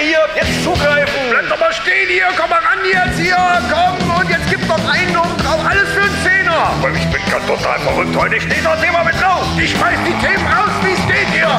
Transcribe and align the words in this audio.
hier, 0.00 0.18
jetzt 0.36 0.62
zugreifen. 0.64 1.20
Bleib 1.30 1.48
doch 1.48 1.58
mal 1.60 1.72
stehen 1.72 2.08
hier, 2.08 2.26
komm 2.38 2.50
mal 2.50 2.58
ran 2.60 2.78
jetzt 2.84 3.18
hier, 3.18 3.36
komm 3.70 3.94
und 4.20 4.28
jetzt 4.30 4.48
gibt's 4.50 4.66
noch 4.68 4.88
einen 4.88 5.16
und 5.16 5.36
drauf, 5.44 5.60
alles 5.68 5.88
für 5.90 6.00
einen 6.02 6.16
Zehner. 6.24 6.56
Aber 6.78 6.90
ich 6.90 7.06
bin 7.10 7.20
ganz 7.30 7.46
total 7.46 7.78
verrückt 7.80 8.16
heute. 8.16 8.36
Ich 8.36 8.42
stehe 8.42 8.62
das 8.62 8.80
Thema 8.80 9.04
mit 9.04 9.14
drauf. 9.20 9.44
Ich 9.62 9.70
schmeiß 9.70 9.98
die 10.06 10.26
Themen 10.26 10.46
raus, 10.46 10.70
wie 10.84 10.92
es 10.92 11.06
geht 11.06 11.28
hier. 11.34 11.58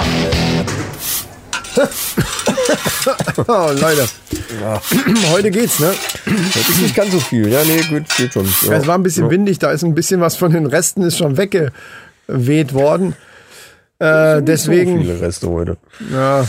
Oh, 3.48 3.72
Leute. 3.80 4.08
Heute 5.32 5.50
geht's, 5.50 5.80
ne? 5.80 5.94
Das 6.26 6.70
ist 6.70 6.82
nicht 6.82 6.96
ganz 6.96 7.12
so 7.12 7.20
viel. 7.20 7.48
Ja, 7.50 7.64
nee, 7.64 7.82
gut, 7.90 8.04
geht 8.18 8.34
schon. 8.34 8.46
Ja. 8.64 8.74
Es 8.74 8.86
war 8.86 8.96
ein 8.98 9.04
bisschen 9.04 9.30
windig, 9.30 9.60
da 9.60 9.72
ist 9.72 9.84
ein 9.84 9.96
bisschen 9.96 10.20
was 10.22 10.36
von 10.36 10.52
den 10.52 10.66
Resten 10.66 11.02
ist 11.02 11.18
schon 11.18 11.38
weggeweht 11.38 12.74
worden. 12.74 13.16
Äh, 14.00 14.36
So 14.36 14.42
deswegen, 14.42 15.00
viele 15.00 15.22
Reste 15.22 15.50
heute. 15.50 15.78
ja, 16.12 16.46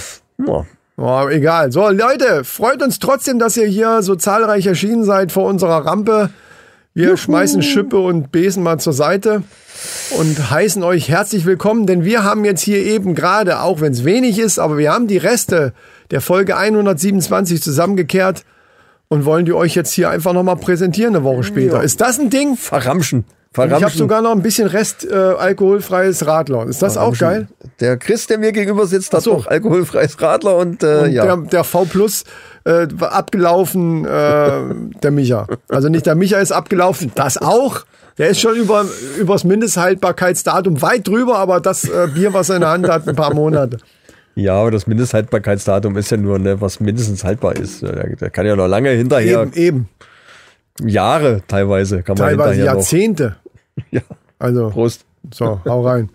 Ja. 0.46 0.66
Oh, 1.00 1.28
egal. 1.28 1.72
So, 1.72 1.88
Leute, 1.88 2.44
freut 2.44 2.82
uns 2.82 2.98
trotzdem, 2.98 3.38
dass 3.38 3.56
ihr 3.56 3.66
hier 3.66 4.02
so 4.02 4.14
zahlreich 4.14 4.66
erschienen 4.66 5.04
seid 5.04 5.32
vor 5.32 5.46
unserer 5.46 5.84
Rampe. 5.84 6.30
Wir 6.92 7.16
schmeißen 7.16 7.62
Schippe 7.62 7.98
und 7.98 8.32
Besen 8.32 8.62
mal 8.62 8.78
zur 8.78 8.92
Seite 8.92 9.44
und 10.18 10.50
heißen 10.50 10.82
euch 10.82 11.08
herzlich 11.08 11.46
willkommen, 11.46 11.86
denn 11.86 12.04
wir 12.04 12.24
haben 12.24 12.44
jetzt 12.44 12.62
hier 12.62 12.78
eben 12.78 13.14
gerade, 13.14 13.60
auch 13.60 13.80
wenn 13.80 13.92
es 13.92 14.04
wenig 14.04 14.38
ist, 14.38 14.58
aber 14.58 14.76
wir 14.76 14.92
haben 14.92 15.06
die 15.06 15.16
Reste 15.16 15.72
der 16.10 16.20
Folge 16.20 16.56
127 16.56 17.62
zusammengekehrt 17.62 18.44
und 19.08 19.24
wollen 19.24 19.44
die 19.44 19.52
euch 19.52 19.74
jetzt 19.74 19.92
hier 19.92 20.10
einfach 20.10 20.32
nochmal 20.32 20.56
präsentieren 20.56 21.14
eine 21.14 21.24
Woche 21.24 21.44
später. 21.44 21.78
Ja. 21.78 21.82
Ist 21.82 22.00
das 22.00 22.18
ein 22.18 22.30
Ding? 22.30 22.56
Verramschen. 22.56 23.20
Und 23.20 23.26
Verramschen. 23.52 23.78
ich 23.78 23.84
habe 23.84 23.96
sogar 23.96 24.22
noch 24.22 24.32
ein 24.32 24.42
bisschen 24.42 24.68
Rest 24.68 25.06
äh, 25.08 25.14
alkoholfreies 25.14 26.26
Radler. 26.26 26.66
Ist 26.66 26.82
das 26.82 26.96
auch 26.96 27.16
geil? 27.16 27.48
Der 27.80 27.96
Chris, 27.96 28.26
der 28.26 28.38
mir 28.38 28.52
gegenüber 28.52 28.86
sitzt, 28.86 29.12
hat 29.14 29.22
so. 29.22 29.34
auch 29.34 29.46
alkoholfreies 29.46 30.20
Radler 30.20 30.56
und, 30.56 30.82
äh, 30.82 30.98
Und 31.04 31.12
ja. 31.12 31.24
der, 31.24 31.36
der 31.38 31.64
V 31.64 31.84
Plus 31.86 32.24
äh, 32.64 32.86
war 32.92 33.12
abgelaufen, 33.12 34.04
äh, 34.04 34.08
der 35.02 35.10
Micha. 35.10 35.46
Also 35.68 35.88
nicht 35.88 36.04
der 36.06 36.14
Micha 36.14 36.38
ist 36.38 36.52
abgelaufen, 36.52 37.10
das 37.14 37.38
auch. 37.38 37.80
Der 38.18 38.28
ist 38.28 38.40
schon 38.40 38.54
über 38.56 38.84
übers 39.18 39.44
Mindesthaltbarkeitsdatum 39.44 40.82
weit 40.82 41.08
drüber, 41.08 41.38
aber 41.38 41.60
das 41.60 41.84
äh, 41.84 42.08
Bier, 42.14 42.34
was 42.34 42.50
er 42.50 42.56
in 42.56 42.60
der 42.60 42.70
Hand 42.70 42.86
hat, 42.88 43.08
ein 43.08 43.16
paar 43.16 43.32
Monate. 43.32 43.78
ja, 44.34 44.54
aber 44.54 44.70
das 44.70 44.86
Mindesthaltbarkeitsdatum 44.86 45.96
ist 45.96 46.10
ja 46.10 46.18
nur, 46.18 46.38
ne, 46.38 46.60
was 46.60 46.80
mindestens 46.80 47.24
haltbar 47.24 47.56
ist. 47.56 47.80
Der, 47.82 48.14
der 48.16 48.28
kann 48.30 48.44
ja 48.44 48.56
noch 48.56 48.66
lange 48.68 48.90
hinterher, 48.90 49.42
Eben, 49.42 49.52
eben. 49.54 49.88
Jahre 50.84 51.42
teilweise, 51.48 52.02
kann 52.02 52.16
man 52.18 52.28
Teilweise 52.28 52.50
hinterher 52.54 52.74
Jahrzehnte. 52.74 53.24
noch. 53.24 53.84
Ja, 53.90 54.00
Also, 54.38 54.68
Prost. 54.68 55.06
so, 55.32 55.60
hau 55.64 55.86
rein. 55.86 56.10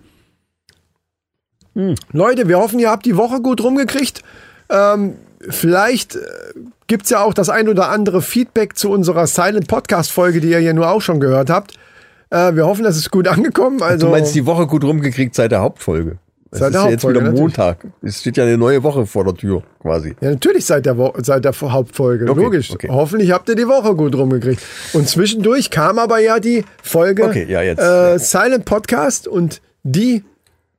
Hm. 1.75 1.95
Leute, 2.11 2.47
wir 2.47 2.57
hoffen, 2.57 2.79
ihr 2.79 2.89
habt 2.89 3.05
die 3.05 3.17
Woche 3.17 3.41
gut 3.41 3.61
rumgekriegt. 3.61 4.21
Ähm, 4.69 5.15
vielleicht 5.49 6.15
äh, 6.15 6.19
gibt's 6.87 7.09
ja 7.09 7.21
auch 7.23 7.33
das 7.33 7.49
ein 7.49 7.67
oder 7.69 7.89
andere 7.89 8.21
Feedback 8.21 8.77
zu 8.77 8.89
unserer 8.91 9.27
Silent 9.27 9.67
Podcast 9.67 10.11
Folge, 10.11 10.41
die 10.41 10.49
ihr 10.49 10.61
ja 10.61 10.73
nur 10.73 10.89
auch 10.89 11.01
schon 11.01 11.19
gehört 11.19 11.49
habt. 11.49 11.73
Äh, 12.29 12.55
wir 12.55 12.65
hoffen, 12.65 12.83
das 12.83 12.97
ist 12.97 13.11
gut 13.11 13.27
angekommen. 13.27 13.81
Also, 13.81 14.07
Du 14.07 14.11
meinst 14.11 14.33
die 14.33 14.45
Woche 14.45 14.67
gut 14.67 14.83
rumgekriegt 14.83 15.35
seit 15.35 15.51
der 15.51 15.61
Hauptfolge? 15.61 16.17
Es 16.51 16.59
Seit 16.59 16.69
ist 16.69 16.73
der 16.75 16.83
ja 16.83 16.89
jetzt 16.91 17.03
wieder 17.07 17.21
natürlich. 17.21 17.39
Montag. 17.41 17.85
Es 18.01 18.21
steht 18.21 18.37
ja 18.37 18.45
eine 18.45 18.57
neue 18.57 18.81
Woche 18.81 19.05
vor 19.05 19.25
der 19.25 19.33
Tür, 19.33 19.63
quasi. 19.81 20.15
Ja, 20.21 20.29
natürlich 20.29 20.65
seit 20.65 20.85
der, 20.85 20.97
Wo 20.97 21.13
seit 21.17 21.43
der 21.43 21.53
Hauptfolge. 21.59 22.29
Okay, 22.29 22.41
Logisch. 22.43 22.71
okay. 22.71 22.87
Hoffentlich 22.89 23.31
habt 23.31 23.49
ihr 23.49 23.55
die 23.55 23.67
Woche 23.67 23.93
gut 23.95 24.15
rumgekriegt. 24.15 24.61
Und 24.93 25.09
zwischendurch 25.09 25.69
kam 25.69 25.99
aber 25.99 26.19
ja 26.19 26.39
die 26.39 26.63
Folge 26.81 27.25
Okay, 27.25 27.45
ja, 27.49 27.61
jetzt, 27.61 27.79
äh, 27.81 27.83
ja. 27.83 28.19
Silent 28.19 28.63
Podcast 28.63 29.27
und 29.27 29.61
die 29.83 30.23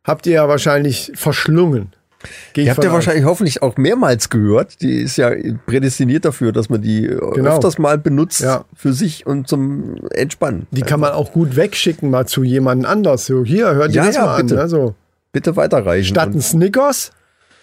habt 0.07 0.27
ihr 0.27 0.35
ja 0.35 0.49
wahrscheinlich 0.49 1.13
verschlungen. 1.15 1.93
Geh 2.55 2.65
Die 2.65 2.71
habt 2.71 2.83
ihr 2.83 2.91
wahrscheinlich 2.93 3.25
hoffentlich 3.25 3.63
auch 3.63 3.77
mehrmals 3.77 4.31
gehört. 4.31 4.81
Die 4.81 5.01
ist 5.03 5.17
ja 5.17 5.31
prädestiniert 5.67 6.25
dafür, 6.25 6.51
dass 6.51 6.71
man 6.71 6.81
die 6.83 7.05
äh, 7.07 7.19
Genau. 7.35 7.55
öfters 7.57 7.79
mal 7.79 7.99
benutzt 7.99 8.41
Ja. 8.41 8.65
für 8.75 8.93
sich 8.93 9.27
und 9.27 9.47
zum 9.49 9.97
Entspannen. 10.11 10.67
Die 10.71 10.83
kann 10.83 10.99
man 10.99 11.13
auch 11.13 11.33
gut 11.33 11.55
wegschicken, 11.57 12.11
mal 12.11 12.27
zu 12.27 12.43
jemand 12.43 12.87
anders. 12.87 13.27
So, 13.27 13.45
hier, 13.45 13.75
hört 13.75 13.91
ihr 13.91 13.97
Ja, 13.97 14.07
das 14.07 14.17
ja, 14.17 14.25
mal 14.27 14.43
bitte. 14.43 14.55
an. 14.57 14.63
Ne? 14.63 14.69
So, 14.69 14.95
Bitte 15.33 15.55
weiterreichen. 15.57 16.07
statt 16.09 16.31
ein 16.35 16.41
Snickers 16.41 17.11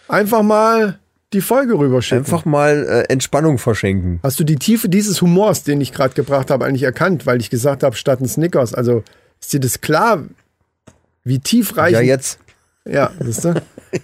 einfach 0.07 0.43
mal 0.43 0.99
die 1.33 1.41
Folge 1.41 1.73
rüberschicken. 1.77 2.23
einfach 2.23 2.45
mal 2.45 2.85
äh, 2.87 3.11
Entspannung 3.11 3.57
verschenken. 3.57 4.19
Hast 4.21 4.39
du 4.39 4.43
die 4.43 4.57
Tiefe 4.57 4.87
dieses 4.87 5.19
Humors, 5.21 5.63
den 5.63 5.81
ich 5.81 5.91
gerade 5.91 6.13
gebracht 6.13 6.51
habe, 6.51 6.63
eigentlich 6.65 6.83
erkannt, 6.83 7.25
weil 7.25 7.41
ich 7.41 7.49
gesagt 7.49 7.81
habe, 7.83 7.95
statt 7.95 8.21
ein 8.21 8.27
Snickers? 8.27 8.75
Also 8.75 9.03
ist 9.41 9.51
dir 9.51 9.59
das 9.59 9.81
klar, 9.81 10.23
wie 11.23 11.39
tiefreich? 11.39 11.93
Ja, 11.93 12.01
jetzt, 12.01 12.37
Ja, 12.87 13.11
siehst 13.19 13.45
du? 13.45 13.53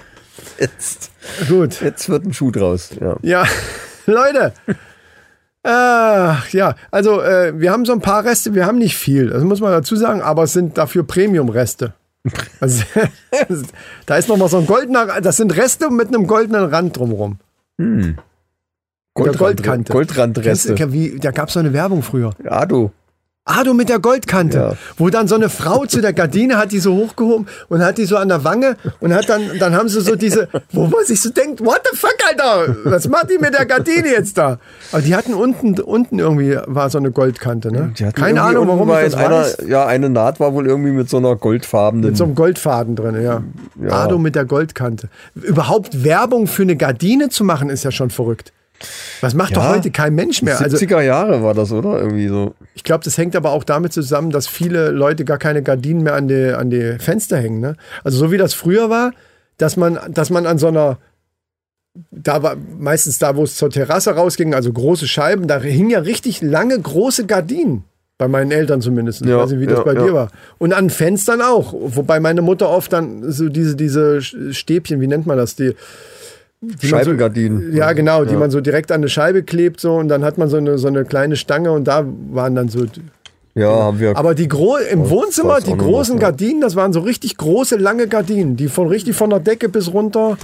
jetzt, 0.59 1.11
Gut. 1.47 1.81
jetzt 1.81 2.09
wird 2.09 2.25
ein 2.25 2.33
Schuh 2.33 2.51
draus. 2.51 2.91
Ja. 2.99 3.17
Ja, 3.21 3.43
Leute. 4.05 4.53
Ach, 5.63 6.47
ja, 6.49 6.75
also 6.89 7.21
äh, 7.21 7.59
wir 7.59 7.71
haben 7.71 7.85
so 7.85 7.91
ein 7.91 7.99
paar 7.99 8.23
Reste, 8.23 8.55
wir 8.55 8.65
haben 8.65 8.77
nicht 8.77 8.97
viel, 8.97 9.27
das 9.27 9.43
muss 9.43 9.59
man 9.59 9.71
dazu 9.71 9.97
sagen, 9.97 10.21
aber 10.21 10.43
es 10.43 10.53
sind 10.53 10.77
dafür 10.77 11.03
Premium-Reste. 11.03 11.93
Also, 12.59 12.83
da 14.05 14.17
ist 14.17 14.27
noch 14.27 14.35
mal 14.35 14.49
so 14.49 14.57
ein 14.57 14.65
goldener, 14.65 15.21
das 15.21 15.37
sind 15.37 15.55
Reste 15.55 15.89
mit 15.89 16.09
einem 16.09 16.27
goldenen 16.27 16.65
Rand 16.65 16.97
drumherum. 16.97 17.39
Mit 17.77 18.17
der 19.17 19.33
Goldkante. 19.33 19.93
Goldrandreste. 19.93 20.75
Da 21.19 21.31
gab 21.31 21.47
es 21.47 21.53
so 21.53 21.59
eine 21.59 21.71
Werbung 21.71 22.03
früher. 22.03 22.31
Ja, 22.43 22.65
du. 22.65 22.91
Ado 23.49 23.73
mit 23.73 23.89
der 23.89 23.99
Goldkante, 23.99 24.57
Ja. 24.57 24.73
wo 24.97 25.09
dann 25.09 25.27
so 25.27 25.35
eine 25.35 25.49
Frau 25.49 25.85
zu 25.85 26.01
der 26.01 26.13
Gardine 26.13 26.57
hat 26.57 26.71
die 26.71 26.79
so 26.79 26.93
hochgehoben 26.95 27.47
und 27.67 27.81
hat 27.83 27.97
die 27.97 28.05
so 28.05 28.15
an 28.17 28.27
der 28.29 28.43
Wange 28.43 28.77
und 28.99 29.13
hat 29.13 29.27
dann, 29.27 29.41
dann 29.59 29.73
haben 29.75 29.89
sie 29.89 30.01
so 30.01 30.15
diese, 30.15 30.47
wo 30.71 30.85
man 30.87 31.03
sich 31.05 31.19
so 31.19 31.29
denkt, 31.31 31.59
what 31.65 31.81
the 31.91 31.97
fuck, 31.97 32.15
Alter, 32.29 32.75
was 32.83 33.07
macht 33.07 33.29
die 33.31 33.37
mit 33.39 33.53
der 33.53 33.65
Gardine 33.65 34.07
jetzt 34.09 34.37
da? 34.37 34.59
Aber 34.91 35.01
die 35.01 35.15
hatten 35.15 35.33
unten, 35.33 35.79
unten 35.81 36.19
irgendwie 36.19 36.57
war 36.67 36.89
so 36.89 36.97
eine 36.99 37.11
Goldkante, 37.11 37.71
ne? 37.71 37.91
Die 37.97 38.05
hatten 38.05 38.15
Keine 38.21 38.41
Ahnung, 38.41 38.67
warum 38.67 38.89
unten 38.89 39.05
ich 39.07 39.13
war 39.17 39.29
das 39.29 39.53
weiß. 39.53 39.59
einer, 39.59 39.69
Ja, 39.69 39.85
eine 39.87 40.09
Naht 40.09 40.39
war 40.39 40.53
wohl 40.53 40.67
irgendwie 40.67 40.91
mit 40.91 41.09
so 41.09 41.17
einer 41.17 41.35
goldfarbenen. 41.35 42.05
Mit 42.09 42.17
so 42.17 42.25
einem 42.25 42.35
Goldfaden 42.35 42.95
drin, 42.95 43.21
ja. 43.23 43.41
Ja. 43.81 44.03
Ado 44.03 44.17
mit 44.17 44.35
der 44.35 44.45
Goldkante. 44.45 45.09
Überhaupt 45.35 46.03
Werbung 46.03 46.47
für 46.47 46.61
eine 46.63 46.75
Gardine 46.75 47.29
zu 47.29 47.43
machen, 47.43 47.69
ist 47.69 47.83
ja 47.83 47.91
schon 47.91 48.09
verrückt. 48.11 48.53
Was 49.21 49.33
macht 49.33 49.55
doch 49.57 49.63
Ja. 49.63 49.71
heute 49.71 49.91
kein 49.91 50.15
Mensch 50.15 50.41
mehr? 50.41 50.59
Also 50.59 50.77
70er 50.77 51.01
Jahre 51.01 51.43
war 51.43 51.53
das, 51.53 51.71
oder? 51.71 51.99
Irgendwie 51.99 52.27
so. 52.27 52.53
Ich 52.75 52.83
glaube, 52.83 53.03
das 53.03 53.17
hängt 53.17 53.35
aber 53.35 53.51
auch 53.51 53.63
damit 53.63 53.91
zusammen, 53.93 54.31
dass 54.31 54.47
viele 54.47 54.89
Leute 54.89 55.25
gar 55.25 55.37
keine 55.37 55.61
Gardinen 55.61 56.03
mehr 56.03 56.15
an 56.15 56.27
die, 56.27 56.51
an 56.53 56.69
die 56.69 56.97
Fenster 56.99 57.37
hängen. 57.37 57.59
Ne? 57.59 57.75
Also 58.03 58.17
so 58.17 58.31
wie 58.31 58.37
das 58.37 58.53
früher 58.53 58.89
war, 58.89 59.11
dass 59.57 59.75
man, 59.77 59.99
dass 60.09 60.29
man 60.29 60.45
an 60.45 60.57
so 60.57 60.67
einer, 60.67 60.97
da 62.11 62.41
war 62.43 62.55
meistens 62.77 63.19
da, 63.19 63.35
wo 63.35 63.43
es 63.43 63.55
zur 63.55 63.69
Terrasse 63.69 64.11
rausging, 64.11 64.53
also 64.53 64.71
große 64.71 65.07
Scheiben, 65.07 65.47
da 65.47 65.59
hingen 65.59 65.89
ja 65.89 65.99
richtig 65.99 66.41
lange 66.41 66.79
große 66.79 67.25
Gardinen. 67.25 67.83
Bei 68.17 68.27
meinen 68.27 68.51
Eltern 68.51 68.81
zumindest. 68.81 69.21
Ich 69.21 69.27
Ja, 69.27 69.37
weiß 69.37 69.51
nicht, 69.51 69.61
wie 69.61 69.65
das 69.65 69.77
ja, 69.77 69.83
bei 69.85 69.93
ja. 69.93 70.03
dir 70.03 70.13
war. 70.13 70.29
Und 70.57 70.73
an 70.73 70.89
Fenstern 70.89 71.41
auch. 71.41 71.73
Wobei 71.73 72.19
meine 72.19 72.41
Mutter 72.41 72.67
oft 72.69 72.91
dann 72.91 73.31
so 73.31 73.47
diese, 73.47 73.77
diese 73.77 74.21
Stäbchen, 74.21 74.99
wie 74.99 75.07
nennt 75.07 75.25
man 75.25 75.37
das? 75.37 75.55
Die, 75.55 75.73
die 76.61 76.67
man 76.67 76.77
so- 76.79 76.87
Scheibengardinen. 76.87 77.73
ja, 77.75 77.93
genau, 77.93 78.25
die 78.25 78.33
Ja. 78.33 78.39
man 78.39 78.51
so 78.51 78.59
direkt 78.61 78.91
an 78.91 78.97
eine 79.01 79.09
Scheibe 79.09 79.43
klebt 79.43 79.79
so 79.79 79.95
und 79.95 80.09
dann 80.09 80.23
hat 80.25 80.37
man 80.37 80.49
so 80.49 80.57
eine, 80.57 80.77
so 80.77 80.87
eine 80.87 81.05
kleine 81.05 81.35
Stange 81.37 81.71
und 81.71 81.85
da 81.85 82.05
waren 82.31 82.53
dann 82.55 82.67
so 82.69 82.85
Ja, 83.55 83.69
haben 83.71 83.99
wir. 83.99 84.17
aber 84.17 84.35
die 84.35 84.47
gro 84.49 84.75
im 84.77 85.09
Wohnzimmer, 85.09 85.61
die 85.61 85.75
großen 85.75 86.15
was, 86.15 86.21
ja. 86.21 86.27
Gardinen, 86.29 86.61
das 86.61 86.75
waren 86.75 86.91
so 86.93 86.99
richtig 86.99 87.37
große, 87.37 87.77
lange 87.77 88.07
Gardinen, 88.07 88.57
die 88.57 88.67
von 88.67 88.87
richtig 88.87 89.15
von 89.15 89.29
der 89.29 89.39
Decke 89.39 89.69
bis 89.69 89.93
runter. 89.93 90.37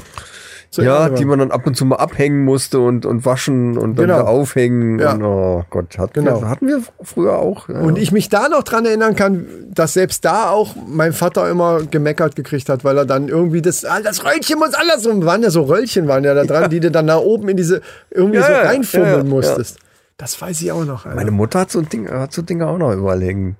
Ja, 0.71 1.09
die 1.09 1.25
man 1.25 1.39
dann 1.39 1.51
ab 1.51 1.65
und 1.65 1.75
zu 1.77 1.85
mal 1.85 1.95
abhängen 1.97 2.43
musste 2.43 2.79
und, 2.79 3.05
und 3.05 3.25
waschen 3.25 3.77
und 3.77 3.97
dann 3.97 4.07
Genau. 4.07 4.19
wieder 4.19 4.27
aufhängen. 4.27 4.99
Ja. 4.99 5.13
Und, 5.13 5.23
oh 5.23 5.63
Gott, 5.69 5.97
hatten, 5.97 6.25
Genau. 6.25 6.41
wir, 6.41 6.49
hatten 6.49 6.67
wir 6.67 6.81
früher 7.01 7.37
auch. 7.39 7.69
Ja. 7.69 7.79
Und 7.79 7.97
ich 7.97 8.11
mich 8.11 8.29
da 8.29 8.49
noch 8.49 8.63
dran 8.63 8.85
erinnern 8.85 9.15
kann, 9.15 9.45
dass 9.73 9.93
selbst 9.93 10.25
da 10.25 10.49
auch 10.49 10.75
mein 10.87 11.13
Vater 11.13 11.49
immer 11.49 11.81
gemeckert 11.83 12.35
gekriegt 12.35 12.67
hat, 12.69 12.83
weil 12.83 12.97
er 12.97 13.05
dann 13.05 13.29
irgendwie 13.29 13.61
das, 13.61 13.85
ah, 13.85 13.99
das 14.03 14.25
Röllchen 14.25 14.59
muss 14.59 14.73
andersrum, 14.73 15.23
waren 15.25 15.43
ja 15.43 15.49
so 15.49 15.63
Röllchen, 15.63 16.07
waren 16.07 16.23
ja 16.23 16.33
da 16.33 16.43
dran, 16.43 16.69
die 16.69 16.79
du 16.79 16.91
dann 16.91 17.07
da 17.07 17.17
oben 17.17 17.47
in 17.49 17.57
diese, 17.57 17.81
irgendwie 18.11 18.39
Ja, 18.39 18.45
so 18.47 18.51
ja, 18.51 18.61
reinfummeln 18.63 19.11
ja, 19.11 19.17
ja. 19.19 19.23
musstest. 19.23 19.79
Das 20.17 20.41
weiß 20.41 20.61
ich 20.61 20.71
auch 20.71 20.85
noch. 20.85 21.05
Alter. 21.05 21.15
Meine 21.15 21.31
Mutter 21.31 21.59
hat 21.59 21.71
so, 21.71 21.79
ein 21.79 21.89
Ding, 21.89 22.09
hat 22.09 22.31
so 22.33 22.41
Dinge 22.41 22.67
auch 22.67 22.77
noch 22.77 22.93
überall 22.93 23.21
hängen. 23.21 23.57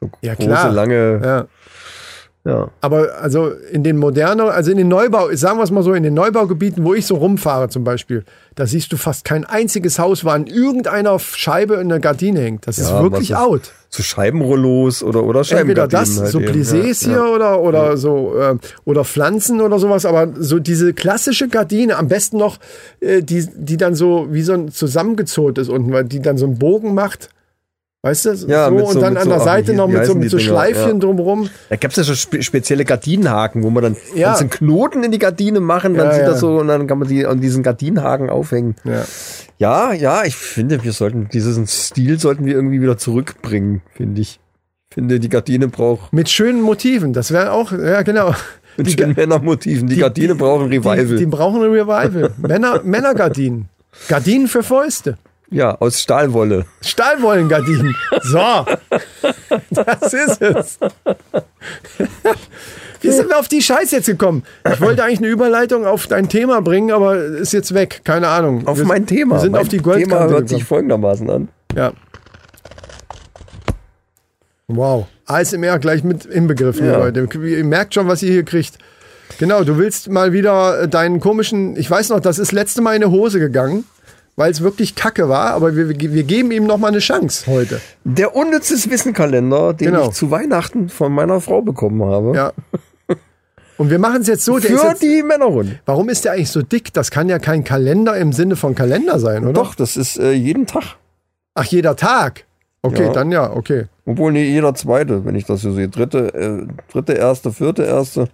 So 0.00 0.10
Ja, 0.20 0.34
große, 0.34 0.48
klar. 0.48 0.70
lange. 0.72 1.20
ja. 1.24 1.46
Ja. 2.44 2.70
Aber 2.80 3.18
also 3.20 3.50
in 3.70 3.84
den 3.84 3.98
modernen, 3.98 4.48
also 4.48 4.72
in 4.72 4.76
den 4.76 4.88
Neubau, 4.88 5.32
sagen 5.34 5.58
wir 5.58 5.62
es 5.62 5.70
mal 5.70 5.84
so, 5.84 5.92
in 5.94 6.02
den 6.02 6.14
Neubaugebieten, 6.14 6.84
wo 6.84 6.92
ich 6.92 7.06
so 7.06 7.14
rumfahre 7.14 7.68
zum 7.68 7.84
Beispiel, 7.84 8.24
da 8.56 8.66
siehst 8.66 8.92
du 8.92 8.96
fast 8.96 9.24
kein 9.24 9.44
einziges 9.44 10.00
Haus, 10.00 10.24
wo 10.24 10.30
an 10.30 10.46
irgendeiner 10.48 11.18
Scheibe 11.20 11.78
eine 11.78 12.00
Gardine 12.00 12.40
hängt. 12.40 12.66
Das 12.66 12.78
ist 12.78 12.90
Ja, 12.90 13.00
wirklich 13.02 13.30
was 13.30 13.38
ist- 13.38 13.46
out. 13.46 13.60
So 13.90 14.02
Scheibenrollos 14.02 15.02
oder, 15.02 15.22
oder 15.22 15.40
Entweder 15.40 15.86
Scheibengardinen. 15.88 15.90
das, 15.90 16.20
halt 16.20 16.30
so 16.32 16.38
Plissés 16.40 17.06
ja. 17.06 17.12
hier 17.12 17.24
oder, 17.32 17.60
oder 17.60 17.96
so, 17.98 18.34
äh, 18.36 18.56
oder 18.86 19.04
Pflanzen 19.04 19.60
oder 19.60 19.78
sowas, 19.78 20.06
aber 20.06 20.28
so 20.38 20.58
diese 20.58 20.94
klassische 20.94 21.46
Gardine, 21.48 21.96
am 21.96 22.08
besten 22.08 22.38
noch, 22.38 22.58
äh, 23.00 23.22
die, 23.22 23.46
die 23.54 23.76
dann 23.76 23.94
so 23.94 24.28
wie 24.30 24.42
so 24.42 24.54
ein 24.54 24.70
zusammengezogen 24.72 25.56
ist 25.62 25.68
unten, 25.68 25.92
weil 25.92 26.04
die 26.04 26.20
dann 26.20 26.38
so 26.38 26.46
einen 26.46 26.58
Bogen 26.58 26.94
macht. 26.94 27.28
Weißt 28.04 28.24
du? 28.24 28.30
Ja, 28.48 28.68
so, 28.68 28.74
und 28.74 28.92
so- 28.94 29.00
dann 29.00 29.16
an 29.16 29.22
so- 29.24 29.28
der 29.30 29.38
ach, 29.40 29.44
Seite 29.44 29.74
noch 29.74 29.86
mit 29.86 30.04
so, 30.06 30.14
mit 30.14 30.24
die 30.24 30.28
so? 30.28 30.38
Schleifchen 30.40 30.94
Ja. 30.94 30.98
drumrum. 30.98 31.48
Da 31.68 31.76
gibt's 31.76 31.96
ja 31.96 32.02
so 32.02 32.16
spe 32.16 32.42
spezielle 32.42 32.84
Gardinenhaken, 32.84 33.62
wo 33.62 33.70
man 33.70 33.82
dann 33.84 33.96
Ja. 34.16 34.28
kannst 34.28 34.40
einen 34.40 34.50
Knoten 34.50 35.04
in 35.04 35.12
die 35.12 35.20
Gardine 35.20 35.60
machen, 35.60 35.94
dann 35.94 36.08
Ja, 36.08 36.14
sieht 36.14 36.26
das 36.26 36.40
so 36.40 36.58
und 36.58 36.66
dann 36.66 36.88
kann 36.88 36.98
man 36.98 37.06
die 37.06 37.24
an 37.26 37.40
diesen 37.40 37.62
Gardinenhaken 37.62 38.28
aufhängen. 38.28 38.74
Ja. 38.82 39.04
Ja, 39.58 39.92
ja, 39.92 40.24
ich 40.24 40.34
finde, 40.34 40.82
wir 40.82 40.92
sollten 40.92 41.28
diesen 41.32 41.68
Stil 41.68 42.18
sollten 42.18 42.44
wir 42.44 42.54
irgendwie 42.54 42.82
wieder 42.82 42.98
zurückbringen, 42.98 43.82
finde 43.94 44.20
ich. 44.20 44.40
Finde, 44.92 45.20
die 45.20 45.28
Gardine 45.28 45.68
braucht 45.68 46.12
Mit 46.12 46.28
schönen 46.28 46.60
Motiven. 46.60 47.12
Das 47.12 47.30
wäre 47.30 47.52
auch, 47.52 47.70
ja, 47.70 48.02
genau. 48.02 48.34
mit 48.76 48.88
Die, 48.88 48.92
schönen 48.98 49.14
Männermotiven. 49.14 49.86
Die, 49.86 49.96
Gardine 49.96 50.34
brauchen 50.34 50.66
Revival. 50.66 51.06
Die, 51.06 51.16
die 51.18 51.26
brauchen 51.26 51.62
ein 51.62 51.70
Revival. 51.70 52.32
Männer, 52.36 52.80
Männergardinen. 52.82 53.68
Gardinen 54.08 54.48
für 54.48 54.64
Fäuste. 54.64 55.18
Ja, 55.52 55.74
aus 55.78 56.00
Stahlwolle. 56.00 56.64
Stahlwollengardinen. 56.80 57.94
So. 58.22 58.64
Das 59.70 60.12
ist 60.12 60.42
es. 60.42 60.78
Wie 63.00 63.10
sind 63.10 63.28
wir 63.28 63.38
auf 63.38 63.48
die 63.48 63.62
Scheiße 63.62 63.96
jetzt 63.96 64.06
gekommen? 64.06 64.44
Ich 64.72 64.80
wollte 64.80 65.04
eigentlich 65.04 65.18
eine 65.18 65.28
Überleitung 65.28 65.86
auf 65.86 66.06
dein 66.06 66.28
Thema 66.28 66.60
bringen, 66.62 66.90
aber 66.92 67.16
ist 67.16 67.52
jetzt 67.52 67.74
weg. 67.74 68.00
Keine 68.04 68.28
Ahnung. 68.28 68.66
Auf 68.66 68.78
wir, 68.78 68.84
mein 68.86 69.06
Thema. 69.06 69.36
Wir 69.36 69.40
sind 69.40 69.52
mein 69.52 69.62
auf 69.62 69.68
die 69.68 69.78
Thema 69.78 69.92
Goldkante 69.94 70.34
hört 70.34 70.48
sich 70.48 70.58
gekommen. 70.58 70.66
folgendermaßen 70.68 71.30
an. 71.30 71.48
Ja. 71.76 71.92
Wow. 74.68 75.06
ASMR 75.26 75.78
gleich 75.78 76.04
mit 76.04 76.24
inbegriffen, 76.24 76.86
Ja. 76.86 76.98
Leute. 76.98 77.28
Ihr 77.44 77.64
merkt 77.64 77.94
schon, 77.94 78.08
was 78.08 78.22
ihr 78.22 78.32
hier 78.32 78.44
kriegt. 78.44 78.78
Genau, 79.38 79.64
du 79.64 79.78
willst 79.78 80.08
mal 80.10 80.32
wieder 80.32 80.86
deinen 80.86 81.18
komischen, 81.20 81.76
ich 81.76 81.90
weiß 81.90 82.10
noch, 82.10 82.20
das 82.20 82.38
ist 82.38 82.52
letzte 82.52 82.82
Mal 82.82 82.94
in 82.96 83.02
eine 83.02 83.10
Hose 83.12 83.38
gegangen, 83.40 83.84
weil 84.36 84.50
es 84.50 84.60
wirklich 84.62 84.94
kacke 84.94 85.28
war, 85.28 85.50
aber 85.50 85.76
wir, 85.76 85.88
wir 85.88 86.22
geben 86.24 86.50
ihm 86.52 86.66
noch 86.66 86.78
mal 86.78 86.88
eine 86.88 86.98
Chance 87.00 87.50
heute. 87.50 87.80
Der 88.04 88.34
unnützes 88.34 88.90
Wissenkalender, 88.90 89.74
den 89.74 89.88
Genau. 89.92 90.08
ich 90.08 90.14
zu 90.14 90.30
Weihnachten 90.30 90.88
von 90.88 91.12
meiner 91.12 91.40
Frau 91.40 91.62
bekommen 91.62 92.02
habe. 92.04 92.34
Ja. 92.36 92.52
Und 93.78 93.90
wir 93.90 93.98
machen 93.98 94.20
es 94.20 94.28
jetzt 94.28 94.44
so, 94.44 94.58
der 94.58 94.78
Für 94.78 94.86
jetzt, 94.88 95.02
die 95.02 95.22
Männerrunde. 95.22 95.80
warum 95.86 96.08
ist 96.08 96.24
der 96.24 96.32
eigentlich 96.32 96.50
so 96.50 96.62
dick? 96.62 96.92
Das 96.92 97.10
kann 97.10 97.28
ja 97.28 97.38
kein 97.38 97.64
Kalender 97.64 98.16
im 98.16 98.32
Sinne 98.32 98.54
von 98.56 98.74
Kalender 98.74 99.18
sein, 99.18 99.42
oder? 99.44 99.54
Doch, 99.54 99.74
das 99.74 99.96
ist 99.96 100.18
äh, 100.18 100.32
jeden 100.32 100.66
Tag. 100.66 100.96
Ach, 101.54 101.64
jeder 101.64 101.96
Tag. 101.96 102.44
Okay, 102.82 103.04
Ja. 103.06 103.12
dann 103.12 103.32
ja, 103.32 103.50
okay. 103.52 103.86
Obwohl, 104.04 104.32
nee, 104.32 104.44
jeder 104.44 104.74
zweite, 104.74 105.24
wenn 105.24 105.34
ich 105.34 105.46
das 105.46 105.62
so 105.62 105.72
sehe. 105.72 105.88
Dritte, 105.88 106.34
äh, 106.34 106.66
dritte, 106.92 107.12
erste, 107.14 107.52
vierte, 107.52 107.84
erste. 107.84 108.28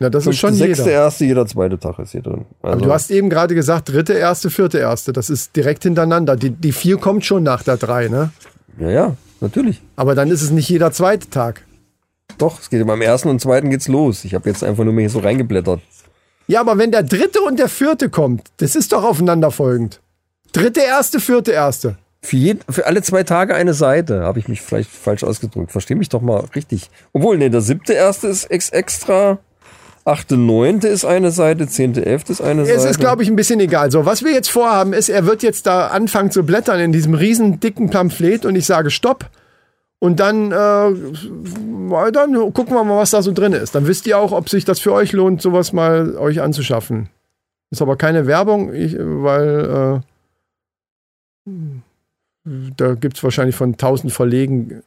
Ja, 0.00 0.10
das 0.10 0.26
ist 0.26 0.38
schon 0.38 0.54
sechste, 0.54 0.84
jeder. 0.84 1.02
erste, 1.02 1.24
jeder 1.24 1.46
zweite 1.46 1.78
Tag 1.78 1.98
ist 1.98 2.12
hier 2.12 2.22
drin. 2.22 2.44
Also, 2.62 2.76
Aber 2.76 2.86
du 2.86 2.92
hast 2.92 3.10
eben 3.10 3.30
gerade 3.30 3.54
gesagt, 3.54 3.88
dritte, 3.88 4.12
erste, 4.12 4.48
vierte, 4.50 4.78
erste. 4.78 5.12
Das 5.12 5.28
ist 5.28 5.56
direkt 5.56 5.82
hintereinander. 5.82 6.36
Die, 6.36 6.50
die 6.50 6.72
vier 6.72 6.98
kommt 6.98 7.24
schon 7.24 7.42
nach 7.42 7.62
der 7.62 7.76
drei, 7.76 8.08
ne? 8.08 8.30
ja, 8.78 8.90
ja, 8.90 9.16
natürlich. 9.40 9.82
Aber 9.96 10.14
dann 10.14 10.30
ist 10.30 10.42
es 10.42 10.50
nicht 10.50 10.68
jeder 10.68 10.92
zweite 10.92 11.28
Tag. 11.30 11.64
Doch, 12.36 12.60
es 12.60 12.70
geht 12.70 12.86
beim 12.86 13.02
ersten 13.02 13.28
und 13.28 13.40
zweiten 13.40 13.70
geht's 13.70 13.88
los. 13.88 14.24
Ich 14.24 14.34
habe 14.34 14.48
jetzt 14.48 14.62
einfach 14.62 14.84
nur 14.84 14.92
mal 14.92 15.00
hier 15.00 15.10
so 15.10 15.18
reingeblättert. 15.18 15.80
Ja, 16.46 16.60
aber 16.60 16.78
wenn 16.78 16.92
der 16.92 17.02
dritte 17.02 17.40
und 17.40 17.58
der 17.58 17.68
vierte 17.68 18.08
kommt, 18.08 18.48
das 18.58 18.76
ist 18.76 18.92
doch 18.92 19.02
aufeinanderfolgend. 19.02 20.00
Dritte, 20.52 20.80
erste, 20.80 21.20
vierte, 21.20 21.52
erste. 21.52 21.98
Für, 22.22 22.36
jed, 22.36 22.64
für 22.68 22.86
alle 22.86 23.02
zwei 23.02 23.22
Tage 23.22 23.54
eine 23.54 23.74
Seite, 23.74 24.22
habe 24.22 24.38
ich 24.38 24.48
mich 24.48 24.60
vielleicht 24.62 24.90
falsch 24.90 25.24
ausgedrückt. 25.24 25.72
Versteh 25.72 25.94
mich 25.94 26.08
doch 26.08 26.22
mal 26.22 26.44
richtig. 26.54 26.90
Obwohl, 27.12 27.38
nee, 27.38 27.48
der 27.48 27.60
siebte 27.60 27.92
erste 27.92 28.28
ist 28.28 28.50
ex 28.50 28.70
extra. 28.70 29.38
Achte, 30.08 30.36
neunte 30.36 30.88
ist 30.88 31.04
eine 31.04 31.30
Seite, 31.30 31.66
zehnte, 31.68 32.04
elfte 32.06 32.32
ist 32.32 32.40
eine 32.40 32.62
Es 32.62 32.68
Seite. 32.68 32.88
ist, 32.88 32.98
glaube 32.98 33.22
ich, 33.22 33.28
ein 33.28 33.36
bisschen 33.36 33.60
egal. 33.60 33.90
So, 33.90 34.06
was 34.06 34.24
wir 34.24 34.32
jetzt 34.32 34.50
vorhaben, 34.50 34.92
ist, 34.94 35.08
er 35.08 35.26
wird 35.26 35.42
jetzt 35.42 35.66
da 35.66 35.88
anfangen 35.88 36.30
zu 36.30 36.44
blättern 36.44 36.80
in 36.80 36.92
diesem 36.92 37.14
riesen 37.14 37.60
dicken 37.60 37.90
Pamphlet 37.90 38.44
und 38.46 38.56
ich 38.56 38.66
sage 38.66 38.90
Stopp. 38.90 39.26
Und 40.00 40.20
dann, 40.20 40.52
äh, 40.52 42.10
dann 42.12 42.34
gucken 42.54 42.74
wir 42.74 42.84
mal, 42.84 42.98
was 42.98 43.10
da 43.10 43.20
so 43.20 43.32
drin 43.32 43.52
ist. 43.52 43.74
Dann 43.74 43.86
wisst 43.86 44.06
ihr 44.06 44.18
auch, 44.18 44.32
ob 44.32 44.48
sich 44.48 44.64
das 44.64 44.78
für 44.80 44.92
euch 44.92 45.12
lohnt, 45.12 45.42
sowas 45.42 45.72
mal 45.72 46.16
euch 46.16 46.40
anzuschaffen. 46.40 47.08
Ist 47.70 47.82
aber 47.82 47.96
keine 47.96 48.26
Werbung, 48.26 48.72
ich, 48.72 48.96
weil 48.98 50.02
äh, 51.46 51.50
da 52.76 52.94
gibt 52.94 53.16
es 53.16 53.24
wahrscheinlich 53.24 53.56
von 53.56 53.76
tausend 53.76 54.12
Verlegen 54.12 54.82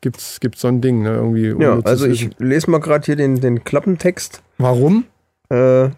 gibt's, 0.00 0.40
gibt's 0.40 0.60
so 0.60 0.68
ein 0.68 0.80
Ding, 0.80 1.02
ne? 1.02 1.14
Irgendwie 1.14 1.54
ja, 1.62 1.78
also 1.84 2.06
ich 2.06 2.26
Wissen. 2.30 2.34
lese 2.38 2.70
mal 2.70 2.80
gerade 2.80 3.04
hier 3.04 3.16
den, 3.16 3.40
den 3.40 3.64
Klappentext. 3.64 4.42
Warum? 4.58 5.04
Äh, 5.48 5.90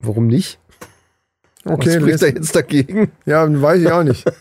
warum 0.00 0.26
nicht? 0.26 0.58
Okay, 1.64 1.86
Was 1.86 1.94
spricht 1.94 2.22
da 2.22 2.26
jetzt 2.26 2.54
dagegen? 2.56 3.10
ja, 3.26 3.46
weiß 3.62 3.80
ich 3.80 3.90
auch 3.90 4.02
nicht. 4.02 4.24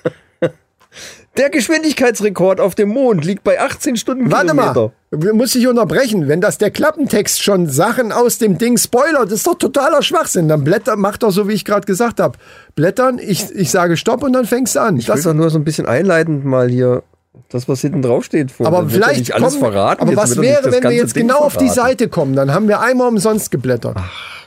Der 1.38 1.50
Geschwindigkeitsrekord 1.50 2.60
auf 2.60 2.76
dem 2.76 2.90
Mond 2.90 3.26
liegt 3.26 3.44
bei 3.44 3.60
18 3.60 3.98
Stunden 3.98 4.32
Warte 4.32 4.54
mal, 4.54 4.92
muss 5.34 5.56
ich 5.56 5.68
unterbrechen. 5.68 6.28
Wenn 6.28 6.42
das 6.42 6.60
der 6.60 6.70
Klappentext 6.70 7.42
schon 7.42 7.68
Sachen 7.68 8.12
aus 8.12 8.38
dem 8.38 8.60
Ding 8.60 8.78
spoilert, 8.78 9.32
ist 9.32 9.48
doch 9.48 9.56
totaler 9.58 10.04
Schwachsinn. 10.04 10.48
Dann 10.48 10.64
blätter, 10.64 10.96
mach 10.96 11.18
doch 11.18 11.32
so, 11.32 11.48
wie 11.48 11.54
ich 11.54 11.66
gerade 11.66 11.88
gesagt 11.88 12.20
habe. 12.20 12.38
Blättern, 12.76 13.18
ich, 13.18 13.50
ich 13.56 13.72
sage 13.72 13.98
Stopp 13.98 14.22
und 14.22 14.34
dann 14.34 14.46
fängst 14.46 14.76
du 14.76 14.82
an. 14.82 14.98
Ich 14.98 15.08
will 15.08 15.16
Das, 15.16 15.24
doch 15.24 15.34
nur 15.34 15.50
so 15.50 15.58
ein 15.58 15.64
bisschen 15.64 15.88
einleitend 15.88 16.46
mal 16.46 16.70
hier 16.70 17.02
das, 17.50 17.68
was 17.68 17.82
hinten 17.82 18.02
drauf 18.02 18.24
steht. 18.24 18.52
Vor. 18.52 18.68
aber 18.68 18.84
ja 18.84 18.90
vielleicht 18.90 19.20
nicht 19.20 19.34
alles 19.36 19.60
kommen, 19.60 19.72
verraten. 19.72 20.02
Aber 20.02 20.12
Jetzt 20.12 20.20
was 20.20 20.42
wäre, 20.42 20.72
wenn 20.72 20.84
wir 20.84 20.92
jetzt 20.92 21.16
Ding 21.16 21.28
genau 21.28 21.40
auf 21.40 21.58
die 21.58 21.66
verraten. 21.70 21.90
Seite 21.90 22.08
kommen? 22.08 22.36
Dann 22.36 22.54
haben 22.54 22.68
wir 22.68 22.80
einmal 22.82 23.08
umsonst 23.08 23.52
geblättert. 23.52 23.98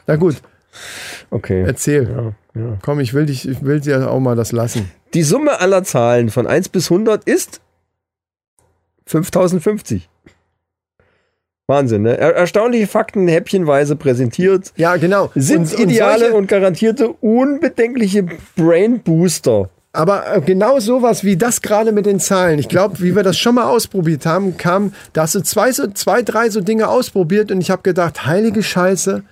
Na 0.07 0.17
gut, 0.17 0.37
Okay. 1.31 1.65
erzähl. 1.67 2.35
Komm, 2.83 3.01
ich 3.01 3.13
will 3.15 3.27
dich, 3.27 3.49
ich 3.49 3.63
will 3.65 3.81
dir 3.81 4.11
auch 4.11 4.21
mal 4.21 4.37
das 4.37 4.53
lassen. 4.53 4.91
Die 5.15 5.23
Summe 5.23 5.61
aller 5.61 5.85
Zahlen 5.85 6.31
von 6.31 6.47
1 6.47 6.69
bis 6.71 6.91
100 6.91 7.25
ist 7.25 7.61
5050. 9.07 10.09
Wahnsinn, 11.69 12.03
ne? 12.03 12.17
Er 12.17 12.35
erstaunliche 12.37 12.87
Fakten 12.87 13.27
häppchenweise 13.27 13.97
präsentiert. 13.97 14.73
Ja, 14.77 14.97
genau. 14.97 15.31
Sind 15.35 15.63
Und- 15.63 15.75
und 15.75 15.81
ideale 15.91 16.19
solche- 16.21 16.35
und 16.37 16.47
garantierte 16.47 17.09
unbedenkliche 17.09 18.25
Brain 18.57 19.01
Booster. 19.01 19.69
Aber 19.97 20.37
äh, 20.37 20.41
genau 20.41 20.79
sowas 20.81 21.25
wie 21.25 21.37
das 21.37 21.63
gerade 21.63 21.93
mit 21.93 22.07
den 22.07 22.21
Zahlen. 22.21 22.59
Ich 22.59 22.69
glaube, 22.69 23.01
wie 23.01 23.17
wir 23.17 23.23
das 23.23 23.39
schon 23.39 23.55
mal 23.55 23.65
ausprobiert 23.65 24.27
haben, 24.27 24.57
kam, 24.57 24.93
da 25.13 25.23
hast 25.23 25.35
du 25.35 25.41
zwei, 25.41 25.73
so, 25.73 25.87
zwei 25.89 26.23
drei 26.23 26.51
so 26.51 26.61
Dinge 26.61 26.89
ausprobiert 26.89 27.51
und 27.51 27.61
ich 27.61 27.71
habe 27.71 27.83
gedacht, 27.83 28.27
heilige 28.27 28.63
Scheiße, 28.63 29.23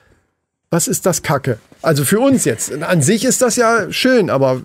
was 0.71 0.89
ist 0.89 1.07
das 1.07 1.23
Kacke? 1.23 1.59
Also 1.83 2.05
für 2.05 2.19
uns 2.21 2.45
jetzt. 2.45 2.73
An 2.83 3.03
sich 3.03 3.25
ist 3.25 3.43
das 3.43 3.57
ja 3.57 3.91
schön, 3.93 4.31
aber 4.31 4.63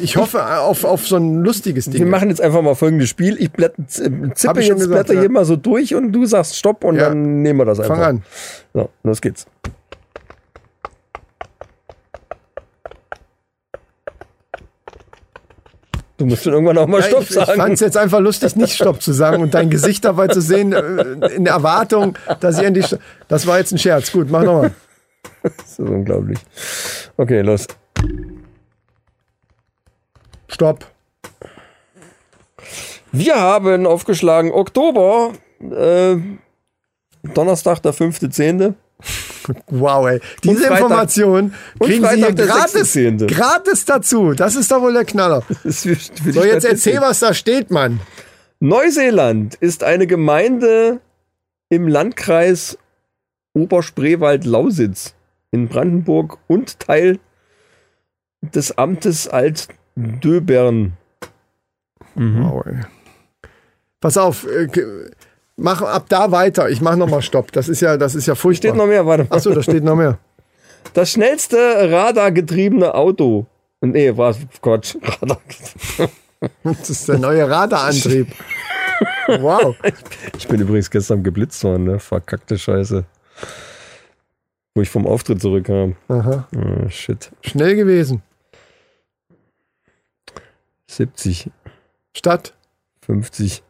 ich 0.00 0.16
hoffe 0.16 0.44
auf, 0.60 0.84
auf 0.84 1.06
so 1.06 1.16
ein 1.16 1.42
lustiges 1.42 1.86
Wir 1.90 2.00
Ding. 2.00 2.10
machen 2.10 2.28
jetzt 2.28 2.40
einfach 2.40 2.62
mal 2.62 2.74
folgendes 2.74 3.08
Spiel. 3.08 3.36
Ich 3.40 3.50
blätt, 3.50 3.74
z- 3.86 4.12
zippe 4.36 4.60
ich 4.60 4.68
jetzt 4.68 4.76
gesagt, 4.78 4.90
Blätter 5.06 5.14
ja. 5.14 5.20
hier 5.20 5.30
mal 5.30 5.44
so 5.44 5.56
durch 5.56 5.94
und 5.94 6.12
du 6.12 6.26
sagst 6.26 6.56
Stopp 6.56 6.84
und 6.84 6.96
Ja. 6.96 7.08
dann 7.08 7.42
nehmen 7.42 7.58
wir 7.60 7.64
das 7.64 7.80
einfach. 7.80 7.96
Fang 7.96 8.04
an. 8.04 8.22
So, 8.74 8.90
los 9.02 9.20
geht's. 9.20 9.46
Du 16.18 16.26
musst 16.26 16.42
schon 16.44 16.52
irgendwann 16.52 16.76
auch 16.78 16.86
mal 16.88 17.00
Ja, 17.00 17.06
Stopp 17.06 17.22
ich 17.22 17.28
ich 17.30 17.34
sagen. 17.36 17.52
fand 17.60 17.74
es 17.74 17.80
jetzt 17.80 17.96
einfach 17.96 18.18
lustig, 18.20 18.56
nicht 18.56 18.74
Stopp 18.74 19.00
zu 19.00 19.12
sagen 19.12 19.40
und 19.40 19.54
dein 19.54 19.70
Gesicht 19.70 20.04
dabei 20.04 20.26
zu 20.28 20.40
sehen, 20.40 20.72
äh, 20.72 21.28
in 21.28 21.46
Erwartung, 21.46 22.18
dass 22.40 22.58
ich 22.58 22.64
endlich. 22.64 22.86
Sto- 22.86 22.98
Das 23.28 23.46
war 23.46 23.58
jetzt 23.58 23.72
ein 23.72 23.78
Scherz. 23.78 24.10
Gut, 24.12 24.28
mach 24.30 24.42
nochmal. 24.42 24.72
Das 25.42 25.52
ist 25.70 25.78
unglaublich. 25.78 26.38
Okay, 27.16 27.40
los. 27.42 27.66
Stopp. 30.48 30.86
Wir 33.12 33.36
haben 33.36 33.86
aufgeschlagen 33.86 34.50
Oktober, 34.50 35.32
äh, 35.60 36.16
Donnerstag, 37.22 37.80
der 37.82 37.94
5.10. 37.94 38.74
Wow, 39.68 40.08
ey. 40.08 40.20
Diese 40.44 40.66
Information 40.66 41.54
kriegen 41.80 42.06
Sie 42.06 42.16
hier 42.16 42.32
gratis, 42.32 42.94
6.10.. 42.94 43.26
gratis 43.26 43.84
dazu. 43.84 44.32
Das 44.32 44.56
ist 44.56 44.70
doch 44.70 44.80
wohl 44.80 44.92
der 44.92 45.04
Knaller. 45.04 45.42
So, 45.64 46.44
jetzt 46.44 46.64
erzähl, 46.64 47.00
was 47.00 47.20
da 47.20 47.34
steht, 47.34 47.70
Mann. 47.70 48.00
Neuseeland 48.60 49.54
ist 49.54 49.84
eine 49.84 50.06
Gemeinde 50.06 51.00
im 51.68 51.86
Landkreis 51.86 52.78
Oberspreewald-Lausitz 53.54 55.14
in 55.50 55.68
Brandenburg 55.68 56.38
und 56.46 56.80
Teil 56.80 57.18
des 58.42 58.76
Amtes 58.76 59.28
Alt-Döbern. 59.28 60.94
Wow, 62.14 62.66
ey. 62.66 62.80
Pass 64.00 64.16
auf, 64.16 64.46
äh, 64.46 64.68
mach 65.58 65.82
ab 65.82 66.06
da 66.08 66.30
weiter. 66.30 66.70
Ich 66.70 66.80
mach 66.80 66.96
nochmal 66.96 67.20
Stopp. 67.20 67.52
Das 67.52 67.68
ist 67.68 67.80
ja, 67.80 67.96
das 67.96 68.14
ist 68.14 68.26
ja 68.26 68.34
furchtbar. 68.34 68.70
Steht 68.70 68.78
noch 68.78 68.86
mehr, 68.86 69.04
warte 69.04 69.24
mal. 69.24 69.36
Achso, 69.36 69.52
da 69.52 69.62
steht 69.62 69.84
noch 69.84 69.96
mehr. 69.96 70.18
Das 70.94 71.10
schnellste 71.10 71.90
radargetriebene 71.90 72.94
Auto. 72.94 73.46
Nee, 73.80 74.16
war 74.16 74.34
Quatsch. 74.62 74.96
Radar. 75.02 75.40
Das 76.62 76.88
ist 76.88 77.08
der 77.08 77.18
neue 77.18 77.50
Radarantrieb. 77.50 78.28
Wow. 79.40 79.74
Ich 80.36 80.46
bin 80.46 80.60
übrigens 80.60 80.88
gestern 80.88 81.24
geblitzt 81.24 81.64
worden, 81.64 81.82
ne? 81.82 81.98
Verkackte 81.98 82.56
Scheiße. 82.56 83.04
Wo 84.72 84.80
ich 84.80 84.88
vom 84.88 85.04
Auftritt 85.04 85.42
zurückkam. 85.42 85.96
Aha. 86.06 86.46
Oh, 86.54 86.88
shit. 86.88 87.32
Schnell 87.42 87.74
gewesen. 87.74 88.22
70. 90.86 91.50
Stadt. 92.16 92.54
50, 93.04 93.64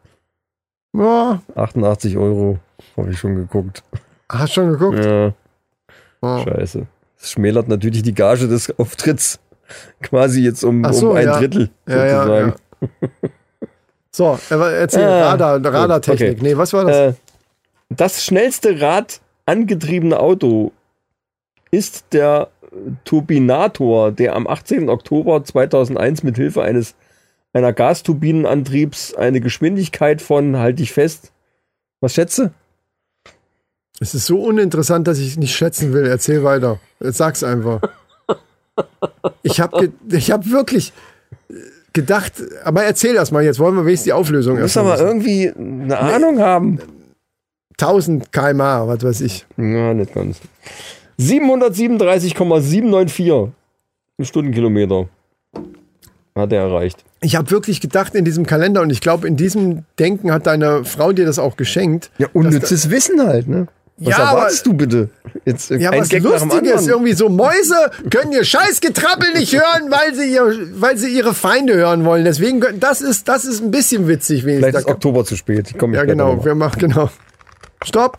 Ja, 0.93 1.41
88 1.55 2.17
Euro. 2.17 2.59
Habe 2.97 3.11
ich 3.11 3.19
schon 3.19 3.35
geguckt. 3.35 3.83
hast 4.31 4.53
schon 4.53 4.71
geguckt? 4.71 5.03
Ja, 5.05 5.33
Ja. 6.21 6.43
scheiße. 6.43 6.87
Das 7.19 7.31
schmälert 7.31 7.67
natürlich 7.67 8.01
die 8.03 8.13
Gage 8.13 8.47
des 8.47 8.77
Auftritts 8.79 9.39
quasi 10.01 10.41
jetzt 10.43 10.63
um, 10.63 10.83
so, 10.93 11.11
um 11.11 11.17
ein 11.17 11.25
ja. 11.27 11.37
Drittel 11.37 11.69
Ja, 11.87 12.05
ja, 12.05 12.23
sozusagen. 12.23 12.53
ja. 12.81 13.09
So, 14.11 14.39
erzähl, 14.49 15.03
Ah, 15.05 15.29
Radar, 15.31 15.63
Radartechnik. 15.63 16.31
okay. 16.37 16.39
Nee, 16.41 16.57
was 16.57 16.73
war 16.73 16.85
das? 16.85 16.95
Äh, 16.95 17.13
das 17.89 18.23
schnellste 18.25 18.75
radangetriebene 18.81 20.19
Auto 20.19 20.71
ist 21.71 22.05
der 22.13 22.49
Turbinator, 23.03 24.11
der 24.11 24.35
am 24.35 24.47
18. 24.47 24.89
Oktober 24.89 25.43
2001 25.43 26.23
mit 26.23 26.37
Hilfe 26.37 26.61
eines 26.63 26.95
einer 27.53 27.73
Gasturbinenantriebs 27.73 29.15
eine 29.15 29.41
Geschwindigkeit 29.41 30.21
von, 30.21 30.57
halte 30.57 30.83
ich 30.83 30.93
fest, 30.93 31.31
was 32.01 32.13
schätze? 32.13 32.51
Es 33.99 34.13
ist 34.15 34.27
so 34.27 34.41
uninteressant, 34.41 35.07
dass 35.07 35.19
ich 35.19 35.37
nicht 35.37 35.55
schätzen 35.55 35.93
will. 35.93 36.05
Erzähl 36.05 36.43
weiter. 36.43 36.79
Jetzt 36.99 37.17
sag's 37.17 37.43
einfach. 37.43 37.81
Ich 39.43 39.59
habe 39.59 39.91
ich 40.09 40.31
hab 40.31 40.49
wirklich 40.49 40.93
äh, 41.49 41.53
gedacht, 41.91 42.31
aber 42.63 42.85
erzähl 42.85 43.15
erst 43.15 43.33
mal, 43.33 43.43
jetzt 43.43 43.59
wollen 43.59 43.75
wir 43.75 43.83
wenigstens 43.83 44.05
die 44.05 44.13
Auflösung 44.13 44.55
Du 44.55 44.61
erst 44.61 44.77
musst 44.77 44.87
mal 44.87 44.93
aber 44.93 45.05
irgendwie 45.05 45.49
eine 45.49 45.99
Ahnung 45.99 46.39
haben. 46.39 46.79
1000 47.73 48.31
km/h, 48.31 48.87
was 48.87 49.03
weiß 49.03 49.19
ich. 49.19 49.45
Ja, 49.57 49.93
nicht 49.93 50.13
ganz. 50.13 50.39
737,794 51.17 53.51
Stundenkilometer 54.21 55.09
hat 56.35 56.53
er 56.53 56.61
erreicht. 56.61 57.03
Ich 57.21 57.35
habe 57.35 57.51
wirklich 57.51 57.81
gedacht 57.81 58.15
in 58.15 58.23
diesem 58.23 58.45
Kalender 58.45 58.81
und 58.81 58.89
ich 58.91 59.01
glaube, 59.01 59.27
in 59.27 59.35
diesem 59.35 59.83
Denken 59.99 60.31
hat 60.31 60.47
deine 60.47 60.85
Frau 60.85 61.11
dir 61.11 61.25
das 61.25 61.37
auch 61.37 61.57
geschenkt. 61.57 62.11
Ja, 62.17 62.27
unnützes 62.33 62.89
Wissen 62.89 63.21
halt, 63.25 63.47
ne? 63.47 63.67
Was 64.01 64.17
Ja, 64.17 64.31
erwartest 64.31 64.65
du 64.65 64.73
bitte? 64.73 65.09
Jetzt 65.43 65.71
äh, 65.71 65.77
Ja, 65.77 65.91
was 65.91 66.07
Gag 66.07 66.23
Lustiges, 66.23 66.87
irgendwie 66.87 67.11
so 67.11 67.27
Mäuse 67.27 67.75
können 68.09 68.31
ihr 68.31 68.45
Scheißgetrappel 68.45 69.33
nicht 69.33 69.51
hören, 69.53 69.91
weil 69.91 70.15
sie, 70.15 70.31
ihr, 70.33 70.57
weil 70.79 70.97
sie 70.97 71.09
ihre 71.13 71.33
Feinde 71.33 71.73
hören 71.75 72.05
wollen. 72.05 72.23
Deswegen, 72.23 72.63
das 72.79 73.01
ist, 73.01 73.27
das 73.27 73.43
ist 73.43 73.61
ein 73.61 73.71
bisschen 73.71 74.07
witzig 74.07 74.43
Vielleicht 74.43 74.61
wenigstens. 74.61 74.85
ist 74.85 74.89
Oktober 74.89 75.25
zu 75.25 75.35
spät. 75.35 75.71
Ich 75.71 75.77
komme 75.77 75.97
Ja, 75.97 76.05
genau, 76.05 76.45
wir 76.45 76.55
machen, 76.55 76.79
genau. 76.79 77.09
Stopp. 77.83 78.15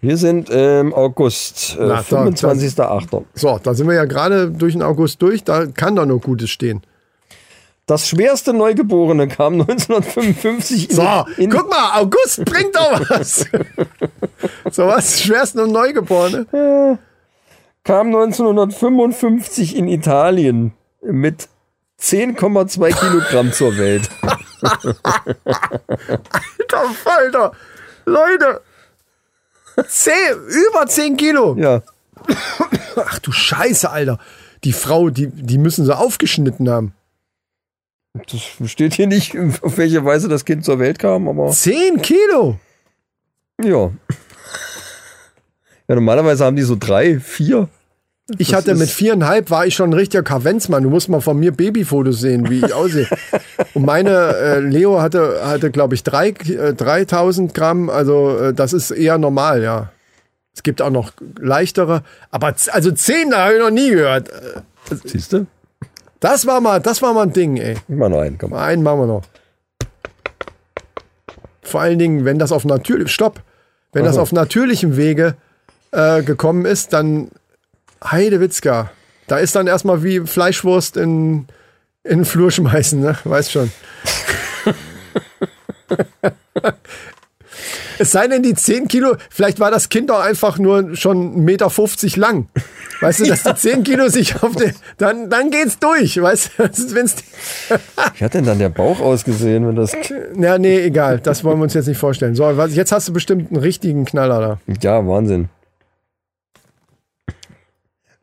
Wir 0.00 0.16
sind 0.16 0.50
im 0.50 0.92
August, 0.94 1.76
äh, 1.78 1.86
Na, 1.86 2.04
da- 2.08 2.24
25.08. 2.24 3.22
So, 3.34 3.60
da 3.62 3.74
sind 3.74 3.86
wir 3.86 3.94
ja 3.94 4.04
gerade 4.04 4.50
durch 4.50 4.72
den 4.72 4.82
August 4.82 5.22
durch, 5.22 5.44
da 5.44 5.66
kann 5.66 5.94
doch 5.94 6.06
nur 6.06 6.20
Gutes 6.20 6.50
stehen. 6.50 6.82
Das 7.88 8.06
schwerste 8.06 8.52
Neugeborene 8.52 9.26
kam 9.28 9.54
1955 9.60 10.90
in, 10.90 10.96
So, 10.96 11.26
in, 11.38 11.50
guck 11.50 11.68
mal, 11.70 11.98
August 12.00 12.44
bringt 12.44 12.76
doch 12.76 13.00
was. 13.10 13.46
so 14.70 14.86
was, 14.86 15.20
schwersten 15.20 15.58
und 15.60 15.72
Neugeborene. 15.72 16.98
kam 17.84 18.06
1955 18.08 19.74
in 19.74 19.88
Italien 19.88 20.72
mit 21.02 21.48
10,2 22.00 22.92
Kilogramm 22.94 23.52
zur 23.52 23.76
Welt. 23.78 24.08
Alter 24.62 24.94
Falter. 26.94 27.52
Leute. 28.04 28.60
Zehn, 29.88 30.14
über 30.70 30.86
10 30.86 31.16
Kilo. 31.16 31.56
Ja, 31.58 31.82
Ach 32.96 33.18
du 33.20 33.32
Scheiße, 33.32 33.90
Alter. 33.90 34.18
Die 34.64 34.72
Frau, 34.72 35.08
die, 35.08 35.28
die 35.28 35.56
müssen 35.56 35.86
sie 35.86 35.96
aufgeschnitten 35.96 36.68
haben. 36.68 36.92
Das 38.30 38.70
steht 38.70 38.94
hier 38.94 39.06
nicht, 39.06 39.36
auf 39.62 39.78
welche 39.78 40.04
Weise 40.04 40.28
das 40.28 40.44
Kind 40.44 40.64
zur 40.64 40.78
Welt 40.78 40.98
kam, 40.98 41.28
aber 41.28 41.50
10 41.50 42.00
Kilo. 42.02 42.58
ja. 43.62 43.90
Ja, 45.90 45.94
normalerweise 45.94 46.44
haben 46.44 46.56
die 46.56 46.62
so 46.62 46.76
drei, 46.78 47.18
vier. 47.18 47.68
Ich 48.36 48.48
Das 48.48 48.58
hatte 48.58 48.74
mit 48.74 48.90
viereinhalb 48.90 49.50
war 49.50 49.64
ich 49.66 49.74
schon 49.74 49.88
ein 49.88 49.94
richtiger 49.94 50.22
Kavenzmann. 50.22 50.82
Du 50.82 50.90
musst 50.90 51.08
mal 51.08 51.22
von 51.22 51.38
mir 51.38 51.50
Babyfotos 51.50 52.20
sehen, 52.20 52.50
wie 52.50 52.58
ich 52.58 52.74
aussehe. 52.74 53.08
Und 53.74 53.86
meine 53.86 54.10
äh, 54.36 54.58
Leo 54.60 55.00
hatte, 55.00 55.40
hatte 55.46 55.70
glaube 55.70 55.94
ich, 55.94 56.02
drei, 56.02 56.28
äh, 56.28 56.74
3000 56.74 57.54
Gramm. 57.54 57.88
Also 57.88 58.36
äh, 58.38 58.52
das 58.52 58.74
ist 58.74 58.90
eher 58.90 59.16
normal, 59.16 59.62
ja. 59.62 59.90
Es 60.54 60.62
gibt 60.62 60.82
auch 60.82 60.90
noch 60.90 61.12
leichtere. 61.40 62.02
Aber 62.30 62.54
also 62.70 62.90
10, 62.90 63.30
da 63.30 63.46
habe 63.46 63.54
ich 63.54 63.60
noch 63.60 63.70
nie 63.70 63.90
gehört. 63.90 64.28
Äh, 64.28 64.94
Siehst 65.04 65.32
du? 65.32 65.46
Das 66.20 66.46
war 66.46 66.60
mal, 66.60 66.80
das 66.80 67.00
war 67.02 67.14
mal 67.14 67.22
ein 67.22 67.32
Ding, 67.32 67.56
ey. 67.56 67.76
Mach 67.88 68.08
noch 68.08 68.20
einen, 68.20 68.38
komm. 68.38 68.52
Einen 68.52 68.82
machen 68.82 69.00
wir 69.00 69.06
noch. 69.06 69.22
Vor 71.62 71.80
allen 71.80 71.98
Dingen, 71.98 72.24
wenn 72.24 72.38
das 72.38 72.50
auf 72.50 72.64
natürlich, 72.64 73.12
stopp, 73.12 73.42
wenn 73.92 74.04
das 74.04 74.16
Aha. 74.16 74.22
auf 74.22 74.32
natürlichem 74.32 74.96
Wege 74.96 75.36
äh, 75.92 76.22
gekommen 76.22 76.64
ist, 76.64 76.92
dann 76.92 77.30
Heidewitzka. 78.02 78.90
Da 79.26 79.38
ist 79.38 79.54
dann 79.54 79.66
erstmal 79.66 80.02
wie 80.02 80.20
Fleischwurst 80.20 80.96
in, 80.96 81.46
in 82.02 82.20
den 82.20 82.24
Flur 82.24 82.50
schmeißen, 82.50 83.00
ne? 83.00 83.16
Weißt 83.24 83.52
schon. 83.52 83.70
Es 87.98 88.12
sei 88.12 88.28
denn, 88.28 88.42
die 88.42 88.54
10 88.54 88.88
Kilo, 88.88 89.16
vielleicht 89.30 89.60
war 89.60 89.70
das 89.70 89.88
Kind 89.88 90.10
auch 90.10 90.20
einfach 90.20 90.58
nur 90.58 90.96
schon 90.96 91.44
1,50 91.44 91.44
Meter 91.44 92.20
lang. 92.20 92.48
Weißt 93.00 93.20
du, 93.20 93.24
dass 93.26 93.42
die 93.42 93.54
10 93.56 93.84
Kilo 93.84 94.08
sich 94.08 94.42
auf 94.42 94.56
den, 94.56 94.72
dann, 94.96 95.30
dann 95.30 95.50
geht's 95.50 95.78
durch, 95.78 96.20
weißt 96.20 96.50
du, 96.58 96.94
wenn's, 96.94 97.16
Wie 98.14 98.24
hat 98.24 98.34
denn 98.34 98.44
dann 98.44 98.58
der 98.58 98.68
Bauch 98.68 99.00
ausgesehen, 99.00 99.66
wenn 99.66 99.76
das. 99.76 99.92
Ja, 100.36 100.58
nee, 100.58 100.78
egal. 100.80 101.20
Das 101.20 101.44
wollen 101.44 101.58
wir 101.58 101.64
uns 101.64 101.74
jetzt 101.74 101.86
nicht 101.86 101.98
vorstellen. 101.98 102.34
So, 102.34 102.50
jetzt 102.50 102.92
hast 102.92 103.08
du 103.08 103.12
bestimmt 103.12 103.50
einen 103.50 103.60
richtigen 103.60 104.04
Knaller 104.04 104.40
da. 104.40 104.74
Ja, 104.80 105.06
Wahnsinn. 105.06 105.48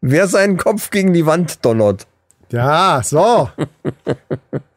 Wer 0.01 0.27
seinen 0.27 0.58
Kopf 0.58 0.91
gegen 0.91 1.13
die 1.13 1.25
Wand 1.25 1.65
donnert. 1.65 2.05
Ja, 2.51 3.01
so. 3.03 3.50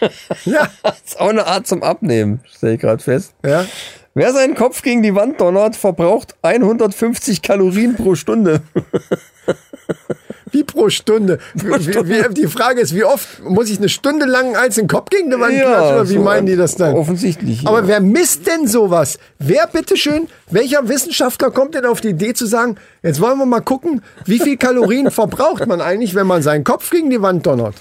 ja, 0.44 0.68
ist 1.04 1.20
auch 1.20 1.28
eine 1.28 1.46
Art 1.46 1.66
zum 1.66 1.82
Abnehmen, 1.82 2.40
stelle 2.48 2.74
ich 2.74 2.80
gerade 2.80 3.02
fest. 3.02 3.34
ja. 3.44 3.66
Wer 4.12 4.32
seinen 4.32 4.56
Kopf 4.56 4.82
gegen 4.82 5.04
die 5.04 5.14
Wand 5.14 5.40
donnert, 5.40 5.76
verbraucht 5.76 6.34
150 6.42 7.42
Kalorien 7.42 7.94
pro 7.94 8.16
Stunde. 8.16 8.60
Wie 10.52 10.64
pro 10.64 10.88
Stunde. 10.88 11.38
Wie, 11.54 11.68
wie, 11.68 12.34
die 12.34 12.48
Frage 12.48 12.80
ist, 12.80 12.94
wie 12.94 13.04
oft 13.04 13.40
muss 13.44 13.70
ich 13.70 13.78
eine 13.78 13.88
Stunde 13.88 14.26
lang 14.26 14.56
als 14.56 14.74
den 14.74 14.88
Kopf 14.88 15.10
gegen 15.10 15.30
die 15.30 15.38
Wand 15.38 15.54
klatschen? 15.54 15.94
Oder 15.94 16.08
wie 16.08 16.14
so 16.14 16.20
meinen 16.20 16.46
die 16.46 16.56
das 16.56 16.74
dann? 16.74 16.94
Offensichtlich. 16.96 17.66
Aber 17.66 17.82
ja. 17.82 17.86
wer 17.86 18.00
misst 18.00 18.48
denn 18.48 18.66
sowas? 18.66 19.18
Wer 19.38 19.68
bitteschön, 19.68 20.26
welcher 20.50 20.88
Wissenschaftler 20.88 21.52
kommt 21.52 21.76
denn 21.76 21.86
auf 21.86 22.00
die 22.00 22.08
Idee 22.08 22.34
zu 22.34 22.46
sagen, 22.46 22.76
jetzt 23.02 23.20
wollen 23.20 23.38
wir 23.38 23.46
mal 23.46 23.60
gucken, 23.60 24.02
wie 24.24 24.40
viel 24.40 24.56
Kalorien 24.56 25.10
verbraucht 25.12 25.66
man 25.68 25.80
eigentlich, 25.80 26.16
wenn 26.16 26.26
man 26.26 26.42
seinen 26.42 26.64
Kopf 26.64 26.90
gegen 26.90 27.10
die 27.10 27.22
Wand 27.22 27.46
donnert? 27.46 27.76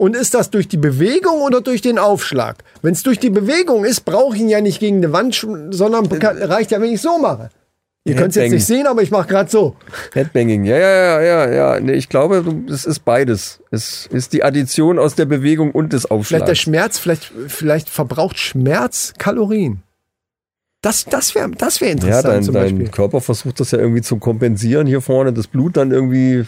Und 0.00 0.16
ist 0.16 0.32
das 0.32 0.48
durch 0.48 0.66
die 0.66 0.78
Bewegung 0.78 1.42
oder 1.42 1.60
durch 1.60 1.82
den 1.82 1.98
Aufschlag? 1.98 2.64
Wenn 2.80 2.94
es 2.94 3.02
durch 3.02 3.18
die 3.18 3.28
Bewegung 3.28 3.84
ist, 3.84 4.06
brauche 4.06 4.34
ich 4.34 4.40
ihn 4.40 4.48
ja 4.48 4.62
nicht 4.62 4.80
gegen 4.80 5.02
die 5.02 5.12
Wand, 5.12 5.34
sondern 5.72 6.08
kann- 6.18 6.38
reicht 6.38 6.70
ja, 6.70 6.80
wenn 6.80 6.90
ich 6.90 7.02
so 7.02 7.18
mache. 7.18 7.50
Ihr 8.04 8.16
könnt 8.16 8.30
es 8.30 8.36
jetzt 8.36 8.50
nicht 8.50 8.64
sehen, 8.64 8.86
aber 8.86 9.02
ich 9.02 9.10
mache 9.10 9.28
gerade 9.28 9.50
so. 9.50 9.76
Headbanging, 10.14 10.64
ja, 10.64 10.78
ja, 10.78 10.88
ja, 10.88 11.20
ja, 11.20 11.50
ja. 11.74 11.80
Nee, 11.80 11.92
ich 11.92 12.08
glaube, 12.08 12.42
es 12.70 12.86
ist 12.86 13.00
beides. 13.04 13.60
Es 13.70 14.06
ist 14.06 14.32
die 14.32 14.42
Addition 14.42 14.98
aus 14.98 15.16
der 15.16 15.26
Bewegung 15.26 15.70
und 15.72 15.92
des 15.92 16.04
Vielleicht 16.06 16.10
der 16.10 16.16
Aufschlags. 16.16 16.58
Schmerz, 16.58 16.98
vielleicht, 16.98 17.30
vielleicht 17.48 17.90
verbraucht 17.90 18.38
Schmerz 18.38 19.12
Kalorien. 19.18 19.82
Das, 20.80 21.04
das 21.04 21.34
wäre 21.34 21.50
das 21.50 21.82
wär 21.82 21.88
Ja, 21.88 21.92
interessant 21.92 22.24
dein, 22.24 22.42
zum 22.44 22.54
dein. 22.54 22.90
Körper 22.90 23.20
versucht 23.20 23.60
das 23.60 23.70
ja 23.72 23.78
irgendwie 23.78 24.00
zu 24.00 24.16
kompensieren 24.16 24.86
hier 24.86 25.02
vorne, 25.02 25.34
das 25.34 25.46
Blut 25.46 25.76
dann 25.76 25.90
irgendwie. 25.90 26.46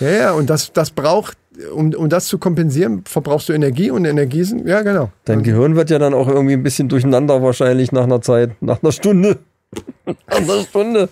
Ja, 0.00 0.08
ja, 0.10 0.32
und 0.32 0.48
das, 0.48 0.72
das 0.72 0.90
braucht, 0.90 1.36
um, 1.74 1.92
um 1.94 2.08
das 2.08 2.26
zu 2.26 2.38
kompensieren, 2.38 3.02
verbrauchst 3.06 3.48
du 3.48 3.52
Energie 3.52 3.90
und 3.90 4.04
Energie 4.04 4.44
sind, 4.44 4.66
ja, 4.66 4.82
genau. 4.82 5.10
Dein 5.24 5.42
Gehirn 5.42 5.76
wird 5.76 5.90
ja 5.90 5.98
dann 5.98 6.14
auch 6.14 6.28
irgendwie 6.28 6.54
ein 6.54 6.62
bisschen 6.62 6.88
durcheinander 6.88 7.42
wahrscheinlich 7.42 7.92
nach 7.92 8.04
einer 8.04 8.20
Zeit, 8.20 8.50
nach 8.60 8.82
einer 8.82 8.92
Stunde. 8.92 9.38
nach 10.06 10.36
einer 10.36 10.62
Stunde. 10.62 11.08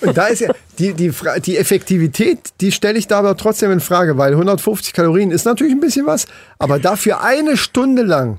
Und 0.00 0.16
da 0.16 0.26
ist 0.26 0.40
ja 0.40 0.52
die, 0.78 0.94
die, 0.94 1.12
die 1.44 1.56
Effektivität, 1.56 2.38
die 2.60 2.72
stelle 2.72 2.98
ich 2.98 3.08
da 3.08 3.18
aber 3.18 3.36
trotzdem 3.36 3.72
in 3.72 3.80
Frage, 3.80 4.18
weil 4.18 4.32
150 4.32 4.92
Kalorien 4.92 5.30
ist 5.30 5.44
natürlich 5.44 5.72
ein 5.72 5.80
bisschen 5.80 6.06
was, 6.06 6.26
aber 6.58 6.78
dafür 6.78 7.22
eine 7.22 7.56
Stunde 7.56 8.02
lang 8.02 8.38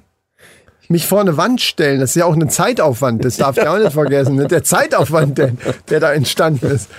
mich 0.89 1.07
vor 1.07 1.21
eine 1.21 1.37
Wand 1.37 1.61
stellen, 1.61 1.99
das 1.99 2.11
ist 2.11 2.17
ja 2.17 2.25
auch 2.25 2.35
ein 2.35 2.49
Zeitaufwand, 2.49 3.23
das 3.23 3.37
darf 3.37 3.57
ich 3.57 3.67
auch 3.67 3.77
nicht 3.77 3.93
vergessen, 3.93 4.35
ne? 4.35 4.47
der 4.47 4.63
Zeitaufwand, 4.63 5.37
der, 5.37 5.53
der 5.89 5.99
da 5.99 6.13
entstanden 6.13 6.67
ist 6.67 6.89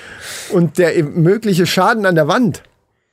und 0.51 0.79
der 0.79 1.03
mögliche 1.05 1.67
Schaden 1.67 2.07
an 2.07 2.15
der 2.15 2.27
Wand 2.27 2.63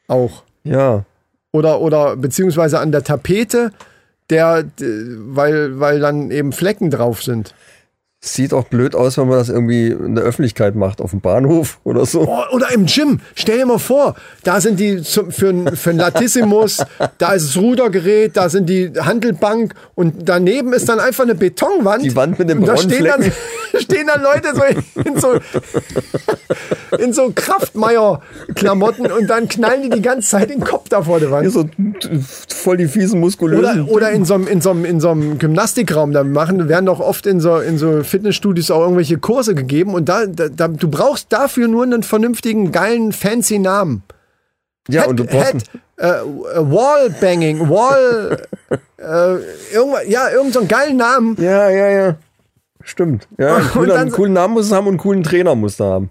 auch 0.07 0.43
Ja. 0.63 1.05
Oder, 1.51 1.81
oder 1.81 2.15
beziehungsweise 2.15 2.79
an 2.79 2.91
der 2.91 3.03
Tapete, 3.03 3.71
der, 4.29 4.65
weil, 4.77 5.79
weil 5.79 5.99
dann 5.99 6.31
eben 6.31 6.53
Flecken 6.53 6.89
drauf 6.89 7.23
sind. 7.23 7.53
Sieht 8.23 8.53
auch 8.53 8.65
blöd 8.65 8.93
aus, 8.93 9.17
wenn 9.17 9.27
man 9.27 9.39
das 9.39 9.49
irgendwie 9.49 9.87
in 9.87 10.13
der 10.13 10.23
Öffentlichkeit 10.23 10.75
macht, 10.75 11.01
auf 11.01 11.09
dem 11.09 11.21
Bahnhof 11.21 11.79
oder 11.83 12.05
so. 12.05 12.27
Oh, 12.29 12.55
oder 12.55 12.71
im 12.71 12.85
Gym. 12.85 13.19
Stell 13.33 13.57
dir 13.57 13.65
mal 13.65 13.79
vor, 13.79 14.13
da 14.43 14.61
sind 14.61 14.79
die 14.79 15.01
zum, 15.01 15.31
für, 15.31 15.49
ein- 15.49 15.75
für 15.75 15.89
ein 15.89 15.97
Latissimus, 15.97 16.83
da 17.17 17.33
ist 17.33 17.47
das 17.47 17.57
Rudergerät, 17.57 18.37
da 18.37 18.47
sind 18.49 18.69
die 18.69 18.91
Handelbank 18.95 19.73
und 19.95 20.29
daneben 20.29 20.71
ist 20.73 20.87
dann 20.87 20.99
einfach 20.99 21.23
eine 21.23 21.33
Betonwand. 21.33 22.05
Die 22.05 22.15
Wand 22.15 22.37
mit 22.37 22.47
dem 22.47 22.59
und 22.59 22.67
da 22.67 22.73
braunen 22.75 22.91
stehen 22.91 23.05
dann, 23.05 23.23
stehen 23.81 24.05
dann 24.05 24.21
Leute 24.21 24.49
so 24.53 25.01
in 25.01 25.19
so, 25.19 25.39
in 27.03 27.13
so 27.13 27.31
Kraftmeier-Klamotten 27.33 29.11
und 29.11 29.27
dann 29.31 29.47
knallen 29.47 29.81
die 29.81 29.89
die 29.89 30.01
ganze 30.03 30.29
Zeit 30.29 30.51
den 30.51 30.63
Kopf 30.63 30.89
da 30.89 31.01
vor 31.01 31.19
der 31.19 31.31
Wand. 31.31 31.41
Hier 31.41 31.49
so 31.49 31.67
voll 32.49 32.77
die 32.77 32.87
fiesen 32.87 33.19
muskulösen. 33.19 33.81
Oder, 33.85 33.91
oder 33.91 34.11
in 34.11 34.25
so 34.25 34.35
einem, 34.35 34.45
in 34.45 34.61
so 34.61 34.71
in 34.73 34.99
so 34.99 35.09
einem 35.09 35.39
Gymnastikraum, 35.39 36.11
da 36.11 36.23
machen, 36.23 36.69
werden 36.69 36.85
doch 36.85 36.99
oft 36.99 37.25
in 37.25 37.39
so, 37.39 37.57
in 37.57 37.79
so 37.79 38.03
Fitnessstudios 38.11 38.69
auch 38.69 38.81
irgendwelche 38.81 39.17
Kurse 39.17 39.55
gegeben 39.55 39.93
und 39.93 40.07
da, 40.07 40.25
da, 40.27 40.67
du 40.67 40.89
brauchst 40.89 41.31
dafür 41.33 41.67
nur 41.67 41.83
einen 41.83 42.03
vernünftigen, 42.03 42.71
geilen, 42.71 43.11
fancy 43.11 43.57
Namen. 43.57 44.03
ja, 44.87 45.05
und 45.05 45.17
du 45.17 45.25
brauchst 45.25 45.53
Head, 45.53 45.63
äh, 45.97 46.19
Wallbanging, 46.55 47.69
Wall, 47.69 48.47
äh, 48.97 49.73
irgendwas, 49.73 50.07
ja, 50.07 50.29
irgendeinen 50.29 50.53
so 50.53 50.59
einen 50.59 50.67
geilen 50.67 50.97
Namen. 50.97 51.37
Ja, 51.39 51.69
ja, 51.69 51.89
ja. 51.89 52.15
Stimmt. 52.83 53.27
Ja, 53.37 53.55
einen 53.55 53.65
Und 53.65 53.71
coolen, 53.71 53.89
dann 53.89 53.99
einen 53.99 54.11
coolen 54.11 54.33
Namen 54.33 54.53
muss 54.53 54.65
es 54.67 54.71
haben 54.71 54.87
und 54.87 54.93
einen 54.93 54.99
coolen 54.99 55.23
Trainer 55.23 55.55
muss 55.55 55.73
es 55.73 55.79
haben. 55.79 56.09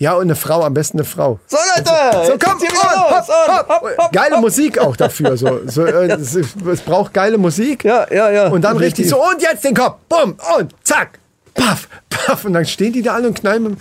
Ja, 0.00 0.14
und 0.14 0.22
eine 0.22 0.34
Frau, 0.34 0.62
am 0.64 0.72
besten 0.72 0.96
eine 0.98 1.04
Frau. 1.04 1.38
So, 1.46 1.58
Leute! 1.76 1.90
So, 2.26 2.32
komm, 2.42 2.54
und, 2.54 2.62
wieder 2.62 2.72
los, 2.72 3.28
hopp, 3.68 3.82
und 3.82 3.98
hopp, 3.98 4.12
Geile 4.12 4.38
Musik 4.40 4.78
auch 4.78 4.96
dafür. 4.96 5.36
So, 5.36 5.60
so, 5.66 5.84
äh, 5.84 6.10
es, 6.12 6.34
es 6.34 6.80
braucht 6.80 7.12
geile 7.12 7.36
Musik. 7.36 7.84
Ja, 7.84 8.06
ja, 8.10 8.30
ja. 8.30 8.48
Und 8.48 8.62
dann 8.62 8.78
richtig 8.78 9.08
Definitiv. 9.08 9.28
so, 9.28 9.34
und 9.36 9.42
jetzt 9.42 9.62
den 9.62 9.74
Kopf, 9.74 9.96
bumm, 10.08 10.36
und 10.58 10.74
zack, 10.84 11.18
paff, 11.52 11.86
paff. 12.08 12.46
Und 12.46 12.54
dann 12.54 12.64
stehen 12.64 12.94
die 12.94 13.02
da 13.02 13.12
alle 13.12 13.28
und 13.28 13.34
knallen 13.38 13.76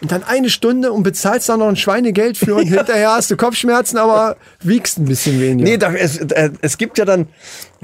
und 0.00 0.10
dann 0.10 0.24
eine 0.24 0.50
Stunde 0.50 0.90
und 0.90 1.04
bezahlst 1.04 1.48
dann 1.48 1.60
noch 1.60 1.68
ein 1.68 1.76
Schweinegeld 1.76 2.36
für 2.36 2.56
und 2.56 2.66
hinterher 2.66 3.12
hast 3.12 3.30
du 3.30 3.36
Kopfschmerzen, 3.36 3.96
aber 3.96 4.36
wiegst 4.60 4.98
ein 4.98 5.04
bisschen 5.04 5.40
weniger. 5.40 5.70
Nee, 5.70 5.76
da, 5.76 5.92
es, 5.94 6.18
äh, 6.18 6.50
es 6.62 6.78
gibt 6.78 6.98
ja 6.98 7.04
dann, 7.04 7.28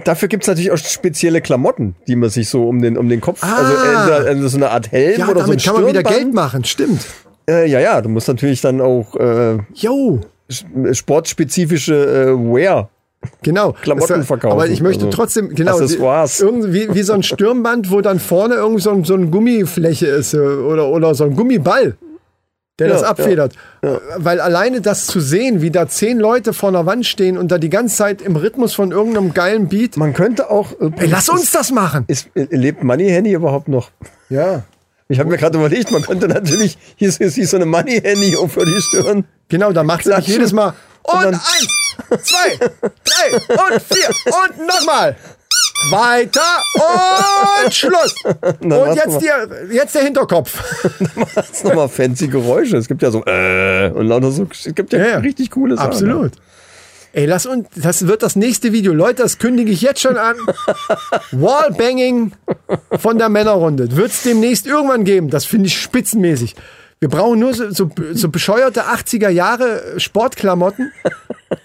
dafür 0.04 0.26
gibt 0.26 0.42
es 0.42 0.48
natürlich 0.48 0.72
auch 0.72 0.76
spezielle 0.76 1.40
Klamotten, 1.40 1.94
die 2.08 2.16
man 2.16 2.30
sich 2.30 2.48
so 2.48 2.68
um 2.68 2.82
den, 2.82 2.98
um 2.98 3.08
den 3.08 3.20
Kopf, 3.20 3.44
also 3.44 3.72
Ah. 3.76 4.18
äh, 4.24 4.36
so 4.48 4.56
eine 4.56 4.70
Art 4.70 4.90
Helm 4.90 5.20
ja, 5.20 5.28
oder 5.28 5.44
so 5.46 5.52
ein 5.52 5.58
damit 5.58 5.64
kann 5.64 5.74
man 5.76 5.86
wieder. 5.86 6.02
Geld 6.02 6.34
machen, 6.34 6.64
stimmt. 6.64 7.06
Äh, 7.50 7.66
ja, 7.66 7.80
ja, 7.80 8.00
du 8.00 8.09
musst 8.09 8.28
natürlich 8.28 8.61
dann 8.61 8.80
auch 8.80 9.16
äh, 9.16 9.59
Jo, 9.75 10.21
sportspezifische 10.92 11.95
äh, 11.95 12.54
Wear. 12.54 12.88
genau. 13.42 13.73
Klamotten 13.83 14.23
verkaufen, 14.23 14.52
Aber 14.52 14.69
ich 14.69 14.80
möchte 14.80 15.07
also 15.07 15.16
trotzdem, 15.16 15.54
genau, 15.54 15.73
Accessoires. 15.73 16.40
irgendwie 16.40 16.95
wie, 16.95 17.02
so 17.02 17.12
ein 17.12 17.23
Stirnband, 17.23 17.90
wo 17.90 18.00
dann 18.00 18.19
vorne 18.19 18.54
irgend 18.54 18.83
so, 18.83 18.90
ein, 18.90 19.04
so 19.04 19.14
eine 19.14 19.26
Gummifläche 19.26 20.07
ist 20.07 20.35
äh, 20.35 20.38
oder, 20.38 20.88
oder 20.88 21.14
so 21.14 21.25
ein 21.25 21.35
Gummiball. 21.37 21.97
Der 22.78 22.87
Ja, 22.88 22.95
das 22.95 23.02
abfedert. 23.02 23.54
Weil 24.16 24.40
alleine 24.40 24.80
das 24.80 25.07
zu 25.07 25.21
sehen, 25.21 25.61
wie 25.61 25.71
da 25.71 25.87
zehn 25.87 26.19
Leute 26.19 26.54
vor 26.54 26.71
einer 26.71 26.87
Wand 26.87 27.04
stehen 27.04 27.37
und 27.37 27.52
da 27.52 27.59
die 27.59 27.69
ganze 27.69 27.95
Zeit 27.95 28.23
im 28.23 28.37
Rhythmus 28.37 28.73
von 28.73 28.90
irgendeinem 28.90 29.35
geilen 29.35 29.69
Beat. 29.69 29.99
Man 29.99 30.14
könnte 30.14 30.50
auch. 30.50 30.73
Äh, 30.80 30.90
Ey, 30.97 31.09
lass 31.09 31.28
uns 31.28 31.52
das 31.52 31.73
machen. 31.73 32.04
Ist, 32.07 32.30
äh, 32.35 32.47
lebt 32.50 32.83
Money 32.83 33.09
Henny 33.09 33.33
überhaupt 33.33 33.69
noch? 33.69 33.90
Ja. 34.30 34.62
Ich 35.10 35.18
habe 35.18 35.28
mir 35.28 35.36
gerade 35.38 35.58
überlegt, 35.58 35.90
man 35.90 36.02
könnte 36.02 36.28
natürlich, 36.28 36.78
hier 36.96 37.08
ist, 37.08 37.18
hier 37.18 37.26
ist 37.44 37.50
so 37.50 37.56
eine 37.56 37.66
Money 37.66 38.00
Henny 38.00 38.36
auf 38.36 38.52
für 38.52 38.64
die 38.64 38.80
Stirn. 38.80 39.24
Genau, 39.48 39.72
da 39.72 39.82
macht 39.82 40.02
Klatschen. 40.02 40.32
jedes 40.34 40.52
Mal. 40.52 40.72
Und, 41.02 41.14
Und 41.16 41.22
dann- 41.24 41.34
eins, 41.34 42.22
zwei, 42.28 42.56
drei 42.58 43.36
und 43.74 43.82
vier 43.82 44.08
und 44.26 44.66
nochmal. 44.66 45.16
Weiter 45.90 46.40
und 47.64 47.74
Schluss. 47.74 48.14
Und 48.60 48.72
hast 48.72 48.96
jetzt, 48.96 49.14
du 49.16 49.18
die, 49.68 49.74
jetzt 49.74 49.94
der 49.94 50.02
Hinterkopf. 50.02 50.62
Das 51.34 51.50
ist 51.50 51.64
nochmal 51.64 51.88
fancy 51.88 52.28
Geräusche. 52.28 52.76
Es 52.76 52.86
gibt 52.86 53.02
ja 53.02 53.10
so, 53.10 53.24
äh, 53.24 53.90
und 53.94 54.06
lauter 54.06 54.30
so, 54.30 54.46
es 54.52 54.74
gibt 54.74 54.92
ja, 54.92 54.98
Ja, 55.00 55.06
ja. 55.08 55.18
richtig 55.18 55.50
coole 55.50 55.76
Sachen. 55.76 55.88
Absolut. 55.88 56.32
Ey, 57.12 57.26
lass 57.26 57.44
uns, 57.46 57.66
das 57.74 58.06
wird 58.06 58.22
das 58.22 58.36
nächste 58.36 58.72
Video. 58.72 58.92
Leute, 58.92 59.22
das 59.22 59.38
kündige 59.38 59.72
ich 59.72 59.80
jetzt 59.82 60.00
schon 60.00 60.16
an. 60.16 60.36
Wallbanging 61.32 62.32
von 62.98 63.18
der 63.18 63.28
Männerrunde. 63.28 63.96
Wird 63.96 64.10
es 64.12 64.22
demnächst 64.22 64.66
irgendwann 64.66 65.04
geben. 65.04 65.28
Das 65.30 65.44
finde 65.44 65.66
ich 65.66 65.78
spitzenmäßig. 65.80 66.54
Wir 67.00 67.08
brauchen 67.08 67.38
nur 67.40 67.54
so, 67.54 67.70
so, 67.70 67.90
so 68.12 68.28
bescheuerte 68.28 68.82
80er 68.84 69.28
Jahre 69.30 69.99
Sportklamotten. 69.99 70.92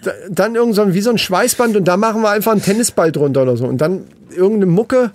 Da- 0.02 0.12
Dann 0.30 0.54
irgend 0.54 0.74
so 0.74 0.82
ein, 0.82 0.94
wie 0.94 1.00
so 1.02 1.10
ein 1.10 1.18
Schweißband 1.18 1.76
und 1.76 1.84
da 1.84 1.96
machen 1.96 2.22
wir 2.22 2.30
einfach 2.30 2.52
einen 2.52 2.62
Tennisball 2.62 3.12
drunter 3.12 3.42
oder 3.42 3.56
so. 3.56 3.66
Und 3.66 3.78
dann 3.78 4.06
irgendeine 4.30 4.66
Mucke. 4.66 5.10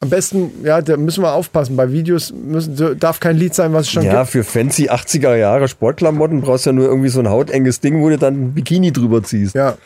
Am 0.00 0.10
besten, 0.10 0.50
ja, 0.62 0.82
da 0.82 0.96
müssen 0.98 1.22
wir 1.22 1.32
aufpassen. 1.32 1.74
Bei 1.76 1.90
Videos 1.90 2.30
müssen, 2.32 2.98
darf 2.98 3.18
kein 3.18 3.36
Lied 3.36 3.54
sein, 3.54 3.72
was 3.72 3.86
es 3.86 3.90
schon 3.92 4.02
Ja, 4.04 4.20
gibt. 4.22 4.32
für 4.32 4.44
fancy 4.44 4.90
80er 4.90 5.34
Jahre 5.36 5.68
Sportklamotten 5.68 6.42
brauchst 6.42 6.66
du 6.66 6.70
ja 6.70 6.74
nur 6.74 6.86
irgendwie 6.86 7.08
so 7.08 7.20
ein 7.20 7.30
hautenges 7.30 7.80
Ding, 7.80 8.02
wo 8.02 8.10
du 8.10 8.18
dann 8.18 8.34
ein 8.34 8.54
Bikini 8.54 8.92
drüber 8.92 9.22
ziehst. 9.22 9.54
Ja. 9.54 9.78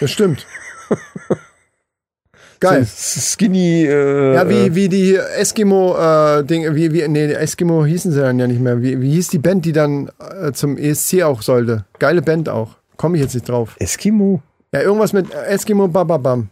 Das 0.00 0.10
stimmt. 0.10 0.46
Geil. 2.60 2.84
So 2.84 3.20
skinny, 3.20 3.84
äh, 3.84 4.34
Ja, 4.34 4.48
wie, 4.48 4.74
wie 4.74 4.88
die 4.88 5.16
Eskimo-Ding, 5.16 6.74
wie, 6.74 6.92
wie, 6.92 7.06
nee, 7.08 7.32
Eskimo 7.32 7.84
hießen 7.84 8.12
sie 8.12 8.20
dann 8.20 8.38
ja 8.38 8.46
nicht 8.46 8.60
mehr. 8.60 8.80
Wie, 8.80 9.00
wie 9.00 9.10
hieß 9.12 9.28
die 9.28 9.38
Band, 9.38 9.64
die 9.64 9.72
dann 9.72 10.10
äh, 10.40 10.52
zum 10.52 10.78
ESC 10.78 11.22
auch 11.22 11.42
sollte? 11.42 11.84
Geile 11.98 12.22
Band 12.22 12.48
auch. 12.48 12.76
Komme 12.96 13.16
ich 13.16 13.22
jetzt 13.24 13.34
nicht 13.34 13.48
drauf. 13.48 13.76
Eskimo. 13.80 14.40
Ja, 14.72 14.80
irgendwas 14.82 15.12
mit 15.12 15.26
Eskimo 15.34 15.88
Bababam. 15.88 16.48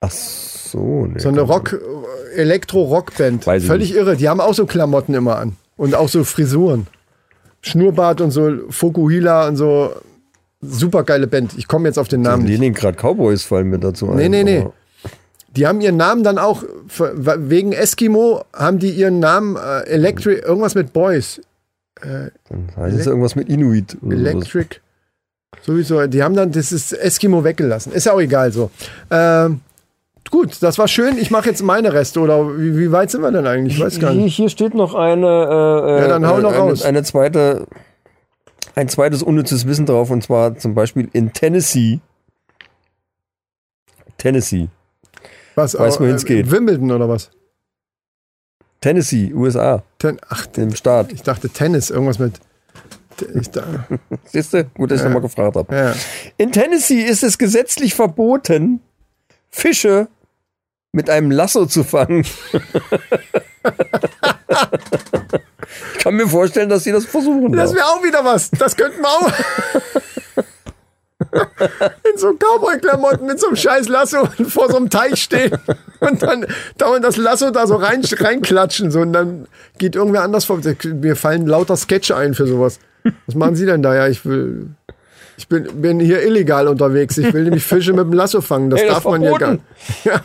Ach 0.00 0.10
so, 0.10 1.06
ne. 1.06 1.20
So 1.20 1.28
eine 1.28 1.42
Rock, 1.42 1.72
äh, 2.34 2.40
Elektro-Rock-Band. 2.40 3.44
Völlig 3.44 3.94
irre. 3.94 4.16
Die 4.16 4.28
haben 4.28 4.40
auch 4.40 4.54
so 4.54 4.66
Klamotten 4.66 5.14
immer 5.14 5.36
an. 5.36 5.56
Und 5.76 5.94
auch 5.94 6.08
so 6.08 6.24
Frisuren. 6.24 6.86
Schnurrbart 7.62 8.20
und 8.20 8.30
so 8.30 8.50
Fokuhila 8.70 9.48
und 9.48 9.56
so. 9.56 9.92
Super 10.62 11.04
geile 11.04 11.26
Band. 11.26 11.52
Ich 11.56 11.68
komme 11.68 11.88
jetzt 11.88 11.98
auf 11.98 12.08
den 12.08 12.22
Namen 12.22 12.44
nicht. 12.44 12.52
Leningrad 12.52 12.96
Cowboys 12.98 13.44
fallen 13.44 13.68
mir 13.68 13.78
dazu 13.78 14.10
ein. 14.10 14.16
Nee, 14.16 14.28
nee, 14.28 14.44
nee. 14.44 14.66
Die 15.56 15.66
haben 15.66 15.80
ihren 15.80 15.96
Namen 15.96 16.22
dann 16.22 16.38
auch, 16.38 16.62
wegen 17.36 17.72
Eskimo 17.72 18.44
haben 18.54 18.78
die 18.78 18.90
ihren 18.90 19.18
Namen 19.18 19.56
äh, 19.56 19.80
Electric, 19.88 20.42
irgendwas 20.42 20.74
mit 20.74 20.92
Boys. 20.92 21.40
Dann 22.00 22.70
heißt 22.76 22.98
es 22.98 23.06
irgendwas 23.06 23.36
mit 23.36 23.48
Inuit. 23.48 23.96
oder 24.00 24.16
sowas. 24.16 24.30
Electric. 24.32 24.76
Sowieso, 25.62 26.06
die 26.06 26.22
haben 26.22 26.36
dann 26.36 26.52
das 26.52 26.72
ist 26.72 26.92
Eskimo 26.92 27.42
weggelassen. 27.44 27.92
Ist 27.92 28.06
ja 28.06 28.12
auch 28.12 28.20
egal 28.20 28.52
so. 28.52 28.70
Ähm, 29.10 29.60
gut, 30.30 30.62
das 30.62 30.78
war 30.78 30.88
schön. 30.88 31.16
Ich 31.18 31.30
mache 31.30 31.48
jetzt 31.48 31.62
meine 31.62 31.92
Reste. 31.92 32.20
Oder 32.20 32.58
wie, 32.58 32.76
wie 32.76 32.92
weit 32.92 33.10
sind 33.10 33.22
wir 33.22 33.30
denn 33.30 33.46
eigentlich? 33.46 33.76
Ich 33.76 33.80
weiß 33.84 34.00
gar 34.00 34.12
nicht. 34.12 34.34
hier 34.36 34.48
steht 34.48 34.74
noch 34.74 34.94
eine, 34.94 35.26
äh, 35.26 36.00
Ja, 36.02 36.08
dann 36.08 36.26
hau 36.26 36.38
äh, 36.38 36.42
noch 36.42 36.50
eine, 36.52 36.58
raus. 36.60 36.82
eine 36.82 37.02
zweite, 37.02 37.66
ein 38.74 38.88
zweites 38.88 39.22
unnützes 39.22 39.66
Wissen 39.66 39.86
drauf 39.86 40.10
und 40.10 40.22
zwar 40.22 40.56
zum 40.56 40.74
Beispiel 40.74 41.08
in 41.12 41.32
Tennessee. 41.32 42.00
Tennessee. 44.18 44.68
Was, 45.54 45.78
weiß, 45.78 45.96
äh, 45.96 46.00
wohin 46.00 46.14
es 46.16 46.24
geht. 46.24 46.50
Wimbledon 46.50 46.90
oder 46.92 47.08
was? 47.08 47.30
Tennessee, 48.80 49.32
USA, 49.34 49.82
Ten, 49.98 50.18
ach, 50.28 50.46
dem 50.46 50.74
Staat. 50.74 51.12
ich 51.12 51.22
dachte 51.22 51.48
Tennis. 51.50 51.90
Irgendwas 51.90 52.18
mit. 52.18 52.40
Siehst 54.24 54.54
du? 54.54 54.64
Gut, 54.74 54.90
dass 54.90 55.00
ich 55.00 55.04
nochmal 55.04 55.20
gefragt 55.20 55.54
habe. 55.56 55.74
ja. 55.76 55.92
In 56.38 56.52
Tennessee 56.52 57.02
ist 57.02 57.22
es 57.22 57.36
gesetzlich 57.36 57.94
verboten, 57.94 58.80
Fische 59.50 60.08
mit 60.92 61.10
einem 61.10 61.30
Lasso 61.30 61.66
zu 61.66 61.84
fangen. 61.84 62.24
ich 65.94 65.98
kann 65.98 66.14
mir 66.14 66.28
vorstellen, 66.28 66.68
dass 66.68 66.84
sie 66.84 66.92
das 66.92 67.04
versuchen. 67.04 67.52
Das 67.52 67.74
wäre 67.74 67.86
auch 67.86 68.02
wieder 68.02 68.24
was. 68.24 68.50
Das 68.50 68.76
könnten 68.76 69.00
wir 69.00 69.08
auch. 69.08 69.32
In 72.10 72.18
so 72.18 72.32
Cowboy-Klamotten 72.32 73.26
mit 73.26 73.38
so 73.38 73.48
einem 73.48 73.56
scheiß 73.56 73.88
Lasso 73.88 74.26
vor 74.48 74.70
so 74.70 74.78
einem 74.78 74.88
Teich 74.90 75.22
stehen 75.22 75.56
und 76.00 76.22
dann 76.22 76.46
dauernd 76.78 77.04
das 77.04 77.16
Lasso 77.16 77.50
da 77.50 77.66
so 77.66 77.76
rein, 77.76 78.02
reinklatschen. 78.02 78.90
So, 78.90 79.00
und 79.00 79.12
dann 79.12 79.46
geht 79.78 79.94
irgendwer 79.94 80.22
anders 80.22 80.46
vor. 80.46 80.60
Mir 80.84 81.16
fallen 81.16 81.46
lauter 81.46 81.76
Sketche 81.76 82.16
ein 82.16 82.34
für 82.34 82.46
sowas. 82.46 82.80
Was 83.26 83.34
machen 83.34 83.54
Sie 83.54 83.66
denn 83.66 83.82
da? 83.82 83.94
Ja, 83.94 84.08
ich 84.08 84.24
will. 84.24 84.70
Ich 85.40 85.48
bin, 85.48 85.80
bin 85.80 86.00
hier 86.00 86.22
illegal 86.22 86.68
unterwegs. 86.68 87.16
Ich 87.16 87.32
will 87.32 87.44
nämlich 87.44 87.64
Fische 87.64 87.94
mit 87.94 88.04
dem 88.04 88.12
Lasso 88.12 88.42
fangen. 88.42 88.68
Das 88.68 88.78
Ey, 88.80 88.88
das 88.88 88.96
darf 88.96 89.04
man 89.06 89.22
ja 89.22 89.30
gar 89.30 89.38
verboten. 89.38 89.64
ja. 90.04 90.20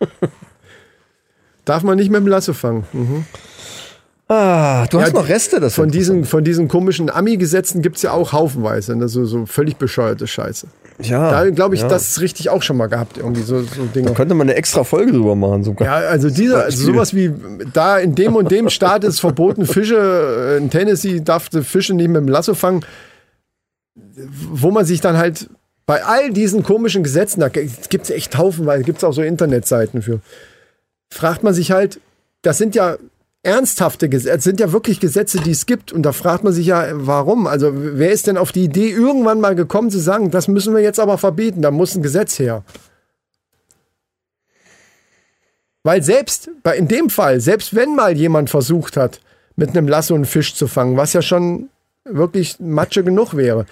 Darf 1.64 1.82
man 1.82 1.96
nicht 1.96 2.10
mit 2.10 2.20
dem 2.20 2.26
Lasso 2.26 2.52
fangen. 2.52 2.84
Mhm. 2.92 3.24
Ah, 4.28 4.86
du 4.90 5.00
hast 5.00 5.14
Ja, 5.14 5.20
noch 5.20 5.28
Reste, 5.28 5.58
das 5.58 5.74
Von 5.74 5.90
diesen, 5.90 6.26
von 6.26 6.44
diesen 6.44 6.68
komischen 6.68 7.08
Ami-Gesetzen 7.08 7.80
gibt 7.80 7.96
es 7.96 8.02
ja 8.02 8.12
auch 8.12 8.32
haufenweise. 8.34 8.94
Ne? 8.94 9.08
So, 9.08 9.24
so 9.24 9.46
völlig 9.46 9.76
bescheuerte 9.76 10.26
Scheiße. 10.26 10.66
Ja, 11.00 11.30
Da 11.30 11.48
glaube 11.50 11.74
ich, 11.76 11.80
ja. 11.80 11.88
das 11.88 12.08
ist 12.10 12.20
richtig 12.20 12.50
auch 12.50 12.60
schon 12.62 12.76
mal 12.76 12.88
gehabt, 12.88 13.16
irgendwie 13.16 13.40
so, 13.40 13.62
so 13.62 13.84
Dinge. 13.94 14.12
könnte 14.12 14.34
man 14.34 14.48
eine 14.48 14.56
extra 14.56 14.84
Folge 14.84 15.12
drüber 15.12 15.34
machen 15.34 15.64
sogar. 15.64 15.86
Ja, 15.88 16.08
also 16.08 16.28
dieser, 16.28 16.64
also 16.64 16.84
sowas 16.92 17.14
wie 17.14 17.32
da 17.72 17.96
in 17.98 18.14
dem 18.14 18.36
und 18.36 18.50
dem 18.50 18.68
Staat 18.68 19.04
ist 19.04 19.20
verboten, 19.20 19.64
Fische, 19.64 19.96
äh, 19.96 20.58
in 20.58 20.68
Tennessee 20.68 21.20
darf 21.20 21.48
du 21.48 21.62
Fische 21.64 21.94
nicht 21.94 22.08
mit 22.08 22.16
dem 22.16 22.28
Lasso 22.28 22.52
fangen, 22.54 22.84
wo 24.52 24.70
man 24.70 24.84
sich 24.84 25.00
dann 25.00 25.16
halt 25.16 25.48
bei 25.86 26.04
all 26.04 26.30
diesen 26.32 26.62
komischen 26.62 27.02
Gesetzen, 27.02 27.40
da 27.40 27.48
gibt 27.48 28.04
es 28.04 28.10
echt 28.10 28.36
haufenweise, 28.36 28.84
gibt 28.84 28.98
es 28.98 29.04
auch 29.04 29.12
so 29.12 29.22
Internetseiten 29.22 30.02
für, 30.02 30.20
fragt 31.10 31.42
man 31.42 31.54
sich 31.54 31.70
halt, 31.70 32.00
das 32.42 32.58
sind 32.58 32.74
ja 32.74 32.98
ernsthafte 33.42 34.08
Gesetze, 34.08 34.42
sind 34.42 34.60
ja 34.60 34.72
wirklich 34.72 35.00
Gesetze, 35.00 35.40
die 35.40 35.52
es 35.52 35.66
gibt. 35.66 35.92
Und 35.92 36.02
da 36.02 36.12
fragt 36.12 36.44
man 36.44 36.52
sich 36.52 36.66
ja, 36.66 36.88
warum? 36.92 37.46
Also 37.46 37.72
wer 37.74 38.10
ist 38.10 38.26
denn 38.26 38.36
auf 38.36 38.52
die 38.52 38.64
Idee 38.64 38.90
irgendwann 38.90 39.40
mal 39.40 39.54
gekommen 39.54 39.90
zu 39.90 39.98
sagen, 39.98 40.30
das 40.30 40.48
müssen 40.48 40.74
wir 40.74 40.82
jetzt 40.82 41.00
aber 41.00 41.18
verbieten, 41.18 41.62
da 41.62 41.70
muss 41.70 41.94
ein 41.94 42.02
Gesetz 42.02 42.38
her. 42.38 42.64
Weil 45.84 46.02
selbst 46.02 46.50
bei, 46.62 46.76
in 46.76 46.88
dem 46.88 47.08
Fall, 47.08 47.40
selbst 47.40 47.74
wenn 47.74 47.94
mal 47.94 48.16
jemand 48.16 48.50
versucht 48.50 48.96
hat, 48.96 49.20
mit 49.56 49.70
einem 49.70 49.88
Lasso 49.88 50.14
einen 50.14 50.26
Fisch 50.26 50.54
zu 50.54 50.66
fangen, 50.66 50.96
was 50.96 51.14
ja 51.14 51.22
schon 51.22 51.70
wirklich 52.04 52.60
Matsche 52.60 53.02
genug 53.04 53.34
wäre. 53.34 53.66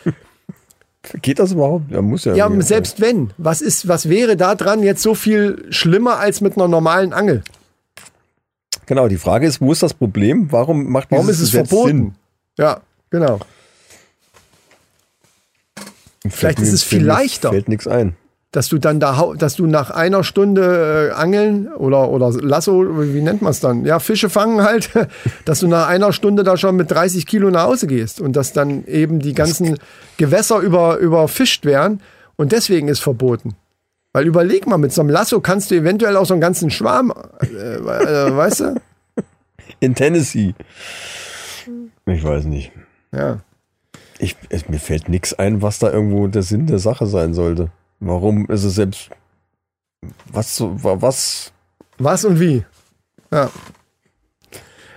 Geht 1.22 1.38
das 1.38 1.52
überhaupt? 1.52 1.90
Ja, 1.90 2.02
muss 2.02 2.24
ja. 2.24 2.34
Ja, 2.34 2.50
selbst 2.60 3.00
wenn, 3.00 3.30
was 3.38 3.60
ist, 3.60 3.88
was 3.88 4.08
wäre 4.08 4.36
da 4.36 4.54
dran 4.54 4.82
jetzt 4.82 5.02
so 5.02 5.14
viel 5.14 5.66
schlimmer 5.70 6.18
als 6.18 6.40
mit 6.40 6.56
einer 6.56 6.68
normalen 6.68 7.12
Angel? 7.12 7.42
Genau, 8.86 9.08
die 9.08 9.16
Frage 9.16 9.46
ist, 9.46 9.60
wo 9.60 9.72
ist 9.72 9.82
das 9.82 9.94
Problem? 9.94 10.52
Warum 10.52 10.90
macht 10.90 11.10
Warum 11.10 11.28
ist 11.28 11.40
es 11.40 11.50
Gesetz 11.50 11.68
verboten? 11.68 11.88
Sinn? 11.88 12.14
Ja, 12.58 12.80
genau. 13.10 13.40
Vielleicht 16.28 16.58
mir- 16.58 16.64
ist 16.66 16.72
es 16.72 16.82
viel 16.82 17.04
leichter. 17.04 17.50
Fällt 17.50 17.68
nichts 17.68 17.86
ein. 17.86 18.16
Dass 18.56 18.70
du 18.70 18.78
dann 18.78 19.00
da, 19.00 19.34
dass 19.36 19.56
du 19.56 19.66
nach 19.66 19.90
einer 19.90 20.24
Stunde 20.24 21.10
äh, 21.10 21.14
Angeln 21.14 21.68
oder, 21.68 22.08
oder 22.08 22.30
Lasso, 22.30 23.02
wie 23.02 23.20
nennt 23.20 23.42
man 23.42 23.50
es 23.50 23.60
dann? 23.60 23.84
Ja, 23.84 23.98
Fische 23.98 24.30
fangen 24.30 24.62
halt, 24.62 24.88
dass 25.44 25.60
du 25.60 25.68
nach 25.68 25.88
einer 25.88 26.10
Stunde 26.14 26.42
da 26.42 26.56
schon 26.56 26.74
mit 26.74 26.90
30 26.90 27.26
Kilo 27.26 27.50
nach 27.50 27.64
Hause 27.64 27.86
gehst 27.86 28.18
und 28.18 28.34
dass 28.34 28.54
dann 28.54 28.86
eben 28.86 29.18
die 29.18 29.34
ganzen 29.34 29.76
Gewässer 30.16 30.60
über, 30.60 30.96
überfischt 30.96 31.66
werden 31.66 32.00
und 32.36 32.52
deswegen 32.52 32.88
ist 32.88 33.00
verboten. 33.00 33.56
Weil 34.14 34.26
überleg 34.26 34.66
mal, 34.66 34.78
mit 34.78 34.90
so 34.90 35.02
einem 35.02 35.10
Lasso 35.10 35.42
kannst 35.42 35.70
du 35.70 35.74
eventuell 35.74 36.16
auch 36.16 36.24
so 36.24 36.32
einen 36.32 36.40
ganzen 36.40 36.70
Schwarm, 36.70 37.12
äh, 37.42 37.74
äh, 37.76 38.34
weißt 38.34 38.60
du? 38.60 38.80
In 39.80 39.94
Tennessee. 39.94 40.54
Ich 42.06 42.24
weiß 42.24 42.46
nicht. 42.46 42.72
Ja. 43.12 43.40
Ich, 44.18 44.34
es, 44.48 44.66
mir 44.66 44.78
fällt 44.78 45.10
nichts 45.10 45.34
ein, 45.34 45.60
was 45.60 45.78
da 45.78 45.92
irgendwo 45.92 46.26
der 46.26 46.42
Sinn 46.42 46.66
der 46.66 46.78
Sache 46.78 47.06
sein 47.06 47.34
sollte. 47.34 47.70
Warum 48.00 48.46
ist 48.46 48.64
es 48.64 48.74
selbst. 48.74 49.10
Was, 50.30 50.60
was? 50.60 51.52
Was 51.98 52.24
und 52.24 52.38
wie. 52.40 52.64
Ja. 53.32 53.50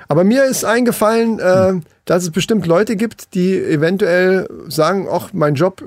Aber 0.07 0.23
mir 0.23 0.45
ist 0.45 0.65
eingefallen, 0.65 1.39
äh, 1.39 1.79
dass 2.05 2.23
es 2.23 2.31
bestimmt 2.31 2.65
Leute 2.65 2.95
gibt, 2.95 3.33
die 3.35 3.55
eventuell 3.57 4.47
sagen, 4.67 5.07
ach, 5.11 5.29
mein 5.33 5.55
Job, 5.55 5.83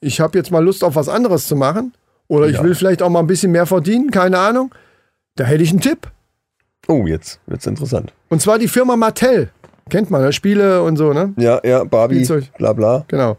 ich 0.00 0.20
habe 0.20 0.38
jetzt 0.38 0.50
mal 0.50 0.62
Lust 0.64 0.84
auf 0.84 0.94
was 0.94 1.08
anderes 1.08 1.46
zu 1.46 1.56
machen. 1.56 1.94
Oder 2.28 2.46
ich 2.48 2.56
Ja. 2.56 2.62
will 2.62 2.74
vielleicht 2.74 3.02
auch 3.02 3.08
mal 3.08 3.20
ein 3.20 3.26
bisschen 3.26 3.52
mehr 3.52 3.66
verdienen, 3.66 4.10
keine 4.10 4.38
Ahnung. 4.38 4.74
Da 5.36 5.44
hätte 5.44 5.62
ich 5.64 5.70
einen 5.70 5.80
Tipp. 5.80 6.10
Oh, 6.86 7.06
jetzt 7.06 7.40
wird's 7.46 7.66
interessant. 7.66 8.12
Und 8.28 8.42
zwar 8.42 8.58
die 8.58 8.68
Firma 8.68 8.96
Mattel. 8.96 9.50
Kennt 9.88 10.10
man, 10.10 10.20
ne? 10.20 10.32
Spiele 10.34 10.82
und 10.82 10.96
so, 10.98 11.14
ne? 11.14 11.32
Ja, 11.38 11.60
ja, 11.64 11.84
Barbie, 11.84 12.16
Spielzeug. 12.16 12.52
bla 12.58 12.74
bla. 12.74 13.04
Genau. 13.08 13.38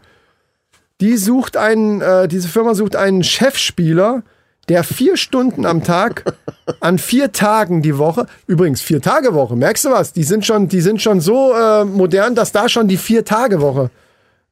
Die 1.00 1.16
sucht 1.16 1.56
einen, 1.56 2.00
äh, 2.00 2.28
diese 2.28 2.48
Firma 2.48 2.74
sucht 2.74 2.96
einen 2.96 3.24
Chefspieler, 3.24 4.22
der 4.68 4.84
vier 4.84 5.16
Stunden 5.16 5.66
am 5.66 5.82
Tag 5.82 6.36
an 6.80 6.98
vier 6.98 7.32
Tagen 7.32 7.82
die 7.82 7.98
Woche, 7.98 8.26
übrigens 8.46 8.82
vier 8.82 9.00
Tage 9.00 9.34
Woche, 9.34 9.56
merkst 9.56 9.84
du 9.84 9.90
was? 9.90 10.12
Die 10.12 10.22
sind 10.22 10.46
schon, 10.46 10.68
die 10.68 10.80
sind 10.80 11.02
schon 11.02 11.20
so 11.20 11.52
äh, 11.54 11.84
modern, 11.84 12.34
dass 12.34 12.52
da 12.52 12.68
schon 12.68 12.86
die 12.86 12.96
vier 12.96 13.24
Tage 13.24 13.60
Woche 13.60 13.90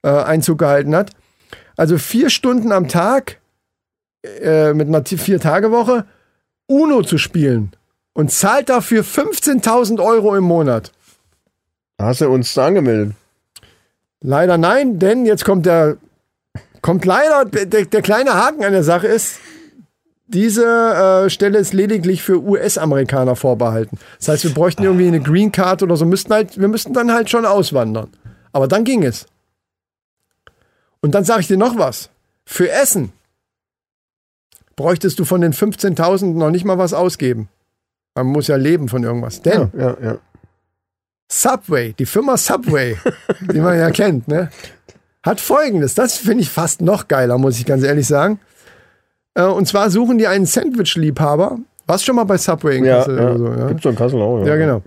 äh, 0.02 0.08
Einzug 0.08 0.58
gehalten 0.58 0.96
hat. 0.96 1.10
Also 1.76 1.98
vier 1.98 2.30
Stunden 2.30 2.72
am 2.72 2.88
Tag 2.88 3.38
äh, 4.22 4.72
mit 4.74 4.88
einer 4.88 5.04
vier 5.04 5.38
Tage 5.38 5.70
Woche 5.70 6.04
Uno 6.66 7.02
zu 7.02 7.18
spielen 7.18 7.70
und 8.12 8.32
zahlt 8.32 8.68
dafür 8.68 9.04
15.000 9.04 10.04
Euro 10.04 10.34
im 10.34 10.44
Monat. 10.44 10.92
Hast 12.00 12.20
du 12.20 12.28
uns 12.28 12.52
da 12.54 12.66
angemeldet? 12.66 13.14
Leider 14.20 14.58
nein, 14.58 14.98
denn 14.98 15.24
jetzt 15.24 15.44
kommt 15.44 15.66
der, 15.66 15.96
kommt 16.82 17.04
leider, 17.04 17.44
der, 17.44 17.84
der 17.84 18.02
kleine 18.02 18.34
Haken 18.34 18.64
an 18.64 18.72
der 18.72 18.84
Sache 18.84 19.06
ist, 19.06 19.38
diese 20.28 20.64
äh, 20.64 21.30
Stelle 21.30 21.58
ist 21.58 21.72
lediglich 21.72 22.22
für 22.22 22.42
US-Amerikaner 22.42 23.34
vorbehalten. 23.34 23.98
Das 24.18 24.28
heißt, 24.28 24.44
wir 24.44 24.52
bräuchten 24.52 24.84
irgendwie 24.84 25.08
eine 25.08 25.20
Green 25.20 25.52
Card 25.52 25.82
oder 25.82 25.96
so, 25.96 26.04
müssten 26.04 26.32
halt, 26.32 26.60
wir 26.60 26.68
müssten 26.68 26.92
dann 26.92 27.12
halt 27.12 27.30
schon 27.30 27.46
auswandern. 27.46 28.10
Aber 28.52 28.68
dann 28.68 28.84
ging 28.84 29.04
es. 29.04 29.26
Und 31.00 31.14
dann 31.14 31.24
sage 31.24 31.40
ich 31.40 31.46
dir 31.46 31.56
noch 31.56 31.78
was. 31.78 32.10
Für 32.44 32.70
Essen 32.70 33.12
bräuchtest 34.76 35.18
du 35.18 35.24
von 35.24 35.40
den 35.40 35.52
15.000 35.52 36.34
noch 36.34 36.50
nicht 36.50 36.64
mal 36.64 36.78
was 36.78 36.92
ausgeben. 36.92 37.48
Man 38.14 38.26
muss 38.26 38.48
ja 38.48 38.56
leben 38.56 38.88
von 38.88 39.04
irgendwas. 39.04 39.42
Denn 39.42 39.70
ja, 39.76 39.96
ja. 40.02 40.18
Subway, 41.30 41.94
die 41.98 42.06
Firma 42.06 42.36
Subway, 42.36 42.96
die 43.52 43.60
man 43.60 43.78
ja 43.78 43.90
kennt, 43.90 44.28
ne, 44.28 44.50
hat 45.24 45.40
folgendes. 45.40 45.94
Das 45.94 46.16
finde 46.18 46.42
ich 46.42 46.50
fast 46.50 46.80
noch 46.80 47.08
geiler, 47.08 47.38
muss 47.38 47.58
ich 47.58 47.66
ganz 47.66 47.82
ehrlich 47.82 48.06
sagen. 48.06 48.40
Äh, 49.34 49.44
Und 49.44 49.66
zwar 49.68 49.90
suchen 49.90 50.18
die 50.18 50.26
einen 50.26 50.46
Sandwich-Liebhaber. 50.46 51.58
Warst 51.86 52.04
schon 52.04 52.16
mal 52.16 52.24
bei 52.24 52.36
Subway 52.38 52.78
in 52.78 52.84
Ja, 52.84 52.98
Kassel 52.98 53.16
ja. 53.18 53.24
oder 53.24 53.38
so? 53.38 53.46
Ja, 53.46 53.66
Gibt's 53.68 53.84
in 53.84 53.96
Kassel 53.96 54.20
auch. 54.22 54.44
ja 54.46 54.56
genau. 54.56 54.82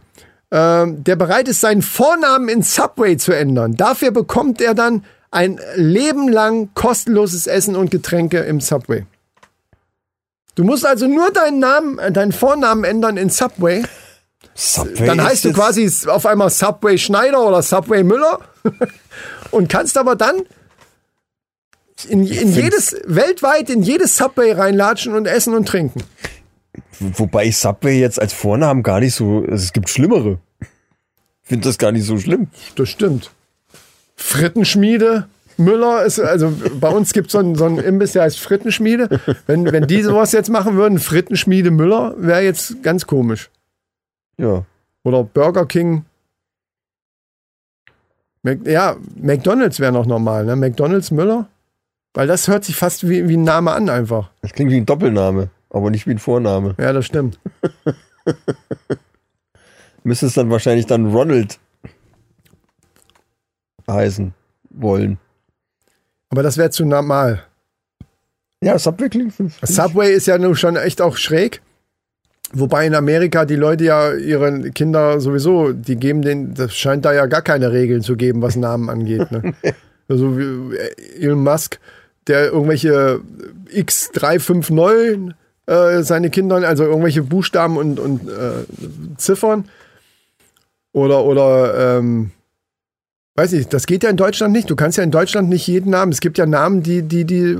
Ähm, 0.54 1.04
der 1.04 1.16
bereit 1.16 1.48
ist, 1.48 1.62
seinen 1.62 1.82
Vornamen 1.82 2.50
in 2.50 2.62
Subway 2.62 3.18
zu 3.18 3.32
ändern. 3.32 3.76
Dafür 3.76 4.12
bekommt 4.12 4.62
er 4.62 4.74
dann 4.74 5.04
ein 5.32 5.60
Leben 5.76 6.28
lang 6.28 6.70
kostenloses 6.74 7.48
Essen 7.48 7.76
und 7.78 7.90
Getränke 7.90 8.40
im 8.40 8.60
Subway. 8.60 9.06
Du 10.56 10.66
musst 10.66 10.86
also 10.86 11.08
nur 11.08 11.32
deinen 11.32 11.60
Namen, 11.60 12.00
äh, 12.00 12.12
deinen 12.12 12.34
Vornamen 12.34 12.84
ändern 12.84 13.16
in 13.18 13.30
Subway. 13.30 13.84
Subway 14.54 15.06
Dann 15.08 15.24
heißt 15.24 15.46
du 15.46 15.54
quasi 15.54 15.90
auf 16.08 16.26
einmal 16.26 16.50
Subway 16.50 16.98
Schneider 16.98 17.42
oder 17.48 17.62
Subway 17.62 18.04
Müller 18.04 18.40
und 19.52 19.70
kannst 19.70 19.98
aber 19.98 20.16
dann 20.16 20.44
in, 22.08 22.26
in 22.26 22.54
jedes, 22.54 22.96
weltweit 23.06 23.70
in 23.70 23.84
jedes 23.84 24.18
Subway 24.18 24.54
reinlatschen 24.54 25.14
und 25.14 25.26
essen 25.26 25.54
und 25.54 25.68
trinken. 25.68 26.04
Wobei 27.00 27.46
ich 27.46 27.58
Subway 27.58 28.00
jetzt 28.00 28.22
als 28.22 28.34
Vornamen 28.34 28.84
gar 28.84 29.00
nicht 29.00 29.16
so. 29.16 29.40
also 29.40 29.54
Es 29.54 29.74
gibt 29.74 29.90
schlimmere. 29.90 30.40
Ich 31.44 31.50
finde 31.50 31.68
das 31.68 31.78
gar 31.78 31.92
nicht 31.92 32.06
so 32.06 32.18
schlimm. 32.18 32.48
Das 32.76 32.90
stimmt. 32.90 33.32
Frittenschmiede. 34.16 35.28
Müller 35.58 36.06
ist, 36.06 36.20
also 36.20 36.54
bei 36.80 36.90
uns 36.90 37.14
gibt 37.14 37.30
so 37.30 37.40
es 37.40 37.58
so 37.58 37.66
einen 37.66 37.78
Imbiss, 37.78 38.14
der 38.14 38.24
heißt 38.24 38.40
Frittenschmiede. 38.40 39.20
Wenn, 39.48 39.72
wenn 39.72 39.86
die 39.86 40.02
sowas 40.02 40.32
jetzt 40.32 40.50
machen 40.50 40.76
würden, 40.76 40.98
Frittenschmiede 40.98 41.72
Müller, 41.72 42.16
wäre 42.18 42.42
jetzt 42.42 42.82
ganz 42.84 43.06
komisch. 43.06 43.50
Ja. 44.38 44.66
Oder 45.04 45.24
Burger 45.24 45.66
King. 45.66 46.06
Mac, 48.44 48.66
ja, 48.66 48.98
McDonalds 49.16 49.80
wäre 49.80 49.92
noch 49.92 50.06
normal, 50.06 50.46
ne? 50.46 50.56
McDonalds 50.56 51.12
Müller. 51.12 51.48
Weil 52.14 52.28
das 52.28 52.48
hört 52.48 52.66
sich 52.66 52.76
fast 52.76 53.08
wie, 53.08 53.30
wie 53.30 53.38
ein 53.38 53.44
Name 53.44 53.72
an 53.72 53.90
einfach. 53.90 54.32
Das 54.42 54.52
klingt 54.52 54.72
wie 54.72 54.78
ein 54.78 54.86
Doppelname, 54.86 55.50
aber 55.70 55.90
nicht 55.90 56.08
wie 56.08 56.12
ein 56.12 56.20
Vorname. 56.20 56.76
Ja, 56.78 56.92
das 56.92 57.06
stimmt. 57.06 57.40
Müsste 60.04 60.26
es 60.26 60.34
dann 60.34 60.50
wahrscheinlich 60.50 60.88
dann 60.88 61.12
Ronald 61.12 61.60
heißen 63.90 64.34
wollen. 64.70 65.20
Aber 66.30 66.44
das 66.44 66.58
wäre 66.58 66.70
zu 66.70 66.86
normal. 66.86 67.44
Ja, 68.62 68.78
Subway 68.78 69.10
klingt. 69.10 69.34
Subway 69.62 70.14
ist 70.14 70.28
ja 70.28 70.38
nun 70.38 70.56
schon 70.56 70.76
echt 70.76 71.02
auch 71.02 71.18
schräg. 71.18 71.62
Wobei 72.54 72.86
in 72.86 72.96
Amerika 72.96 73.46
die 73.46 73.56
Leute 73.56 73.86
ja 73.86 74.14
ihre 74.14 74.72
Kinder 74.72 75.22
sowieso, 75.22 75.72
die 75.72 75.96
geben 75.96 76.22
den, 76.22 76.54
das 76.54 76.76
scheint 76.76 77.06
da 77.06 77.14
ja 77.14 77.26
gar 77.26 77.42
keine 77.42 77.72
Regeln 77.72 78.02
zu 78.02 78.18
geben, 78.18 78.42
was 78.42 78.56
Namen 78.56 78.90
angeht. 78.90 79.32
Ne? 79.32 79.54
also 80.10 80.38
wie 80.38 80.76
Elon 81.20 81.44
Musk, 81.44 81.80
der 82.28 82.52
irgendwelche 82.52 83.22
X359 83.74 85.34
äh, 85.68 86.04
seine 86.04 86.30
Kinder, 86.30 86.56
also 86.68 86.84
irgendwelche 86.84 87.24
Buchstaben 87.24 87.78
und, 87.78 88.00
und 88.00 88.28
äh, 88.28 88.66
Ziffern. 89.18 89.66
Oder, 90.94 91.24
oder, 91.24 91.98
ähm, 91.98 92.32
weiß 93.36 93.54
ich, 93.54 93.68
das 93.70 93.86
geht 93.86 94.04
ja 94.04 94.10
in 94.10 94.18
Deutschland 94.18 94.54
nicht. 94.54 94.70
Du 94.70 94.76
kannst 94.76 94.98
ja 94.98 95.04
in 95.04 95.12
Deutschland 95.12 95.48
nicht 95.48 95.66
jeden 95.68 95.92
Namen. 95.92 96.12
Es 96.12 96.20
gibt 96.20 96.38
ja 96.38 96.46
Namen, 96.46 96.84
die, 96.84 97.04
die, 97.04 97.24
die, 97.24 97.58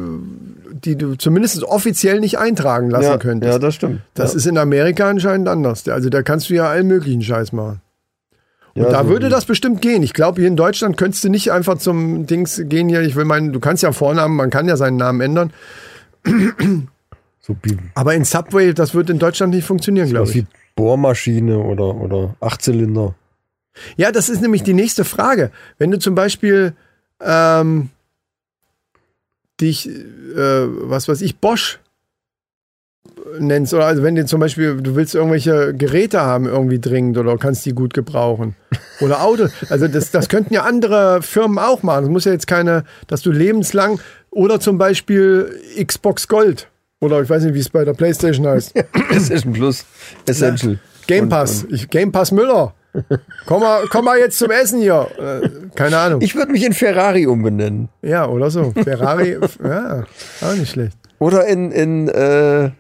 die 0.86 0.96
du 0.96 1.16
zumindest 1.16 1.64
offiziell 1.64 2.20
nicht 2.20 2.38
eintragen 2.38 2.90
lassen 2.90 3.04
ja, 3.12 3.18
könntest. 3.18 3.52
ja, 3.52 3.60
das 3.60 3.76
stimmt. 3.76 4.02
Das 4.14 4.34
ja. 4.34 4.38
ist 4.38 4.46
in 4.46 4.58
Amerika 4.58 5.10
anscheinend 5.10 5.48
anders. 5.48 5.88
Also 5.88 6.10
da 6.10 6.22
kannst 6.24 6.50
du 6.50 6.54
ja 6.56 6.68
allen 6.70 6.88
möglichen 6.88 7.22
Scheiß 7.22 7.52
machen. 7.52 7.82
Und 8.74 8.84
Ja, 8.84 8.90
da 8.90 9.04
so 9.04 9.10
würde 9.10 9.30
das 9.30 9.46
bestimmt 9.46 9.82
gehen. 9.82 10.02
Ich 10.04 10.14
glaube, 10.14 10.42
hier 10.42 10.48
in 10.48 10.56
Deutschland 10.56 10.98
könntest 10.98 11.24
du 11.24 11.30
nicht 11.30 11.52
einfach 11.52 11.78
zum 11.78 12.26
Dings 12.26 12.62
gehen 12.66 12.88
hier. 12.90 13.02
Ich 13.02 13.16
will 13.16 13.26
meinen, 13.26 13.52
du 13.54 13.60
kannst 13.60 13.84
ja 13.84 13.92
Vornamen, 13.92 14.36
man 14.36 14.50
kann 14.50 14.68
ja 14.68 14.78
seinen 14.78 14.98
Namen 14.98 15.22
ändern. 15.22 15.54
so 17.42 17.56
Aber 17.96 18.14
in 18.16 18.24
Subway, 18.24 18.74
das 18.74 18.94
wird 18.94 19.10
in 19.10 19.20
Deutschland 19.20 19.54
nicht 19.54 19.66
funktionieren, 19.66 20.10
glaube 20.10 20.30
ich. 20.30 20.36
wie 20.36 20.46
Bohrmaschine 20.76 21.60
oder, 21.60 21.96
oder 21.96 22.36
Achtzylinder. 22.40 23.16
Ja, 23.98 24.12
das 24.12 24.30
ist 24.30 24.42
nämlich 24.42 24.64
die 24.64 24.74
nächste 24.74 25.04
Frage. 25.04 25.52
Wenn 25.78 25.92
du 25.92 26.00
zum 26.00 26.16
Beispiel 26.16 26.74
ähm, 27.22 27.90
dich, 29.62 29.88
äh, 29.88 29.94
was 30.36 31.08
weiß 31.08 31.22
ich, 31.22 31.38
Bosch 31.38 31.80
nennst, 33.40 33.74
oder 33.74 33.86
also 33.86 34.04
wenn 34.04 34.16
du 34.16 34.26
zum 34.26 34.40
Beispiel, 34.40 34.78
du 34.82 34.96
willst 34.96 35.16
irgendwelche 35.16 35.74
Geräte 35.74 36.22
haben 36.22 36.46
irgendwie 36.46 36.80
dringend 36.80 37.18
oder 37.18 37.38
kannst 37.38 37.66
die 37.66 37.74
gut 37.74 37.94
gebrauchen. 37.94 38.56
Oder 39.00 39.24
Auto, 39.24 39.48
also 39.70 39.88
das, 39.88 40.12
das 40.12 40.30
könnten 40.30 40.54
ja 40.54 40.62
andere 40.62 41.24
Firmen 41.24 41.58
auch 41.58 41.82
machen. 41.82 42.04
Es 42.04 42.10
muss 42.12 42.26
ja 42.26 42.32
jetzt 42.34 42.46
keine, 42.46 42.84
dass 43.08 43.24
du 43.24 43.32
lebenslang 43.32 44.00
oder 44.30 44.60
zum 44.60 44.78
Beispiel 44.78 45.60
Xbox 45.84 46.28
Gold 46.28 46.68
oder 47.00 47.20
ich 47.20 47.28
weiß 47.28 47.44
nicht, 47.44 47.56
wie 47.56 47.60
es 47.60 47.70
bei 47.70 47.84
der 47.84 47.94
Playstation 47.94 48.46
heißt. 48.46 48.76
PlayStation 48.92 49.54
Plus, 49.54 49.86
Essential. 50.28 50.78
Game 51.08 51.24
Und- 51.24 51.30
Pass. 51.30 51.66
Ich, 51.72 51.90
Game 51.90 52.12
Pass 52.12 52.32
Müller. 52.32 52.76
Komm 53.46 53.62
mal, 53.62 53.86
komm 53.90 54.06
mal 54.06 54.18
jetzt 54.20 54.38
zum 54.38 54.52
Essen 54.52 54.82
hier. 54.82 55.08
Äh, 55.18 55.50
keine 55.76 55.98
Ahnung. 55.98 56.22
Ich 56.22 56.36
würde 56.36 56.52
mich 56.52 56.66
in 56.66 56.74
Ferrari 56.74 57.26
umbenennen. 57.26 57.90
ja, 58.02 58.28
oder 58.28 58.50
so. 58.52 58.72
Ferrari, 58.72 59.38
ja, 59.64 60.04
auch 60.42 60.56
nicht 60.56 60.72
schlecht. 60.72 60.98
Oder 61.20 61.46
in, 61.48 61.72
in 61.72 62.08
äh, 62.10 62.72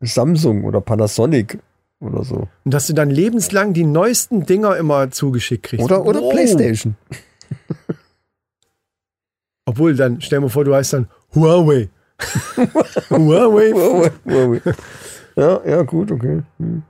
Samsung 0.00 0.64
oder 0.64 0.80
Panasonic 0.80 1.58
oder 2.00 2.24
so. 2.24 2.48
Und 2.64 2.74
dass 2.74 2.86
du 2.86 2.94
dann 2.94 3.10
lebenslang 3.10 3.72
die 3.74 3.84
neuesten 3.84 4.46
Dinger 4.46 4.76
immer 4.76 5.10
zugeschickt 5.10 5.64
kriegst. 5.64 5.84
Oder, 5.84 6.04
oder 6.04 6.20
Wow. 6.20 6.32
Playstation. 6.32 6.96
Obwohl, 9.66 9.94
dann 9.94 10.20
stell 10.20 10.40
dir 10.40 10.48
vor, 10.48 10.64
du 10.64 10.74
heißt 10.74 10.94
dann 10.94 11.08
Huawei. 11.34 11.88
Huawei. 13.10 13.72
Huawei, 13.72 14.10
Huawei. 14.26 14.60
ja, 15.36 15.60
ja, 15.66 15.82
gut, 15.82 16.10
okay. 16.10 16.42
Hm. 16.58 16.82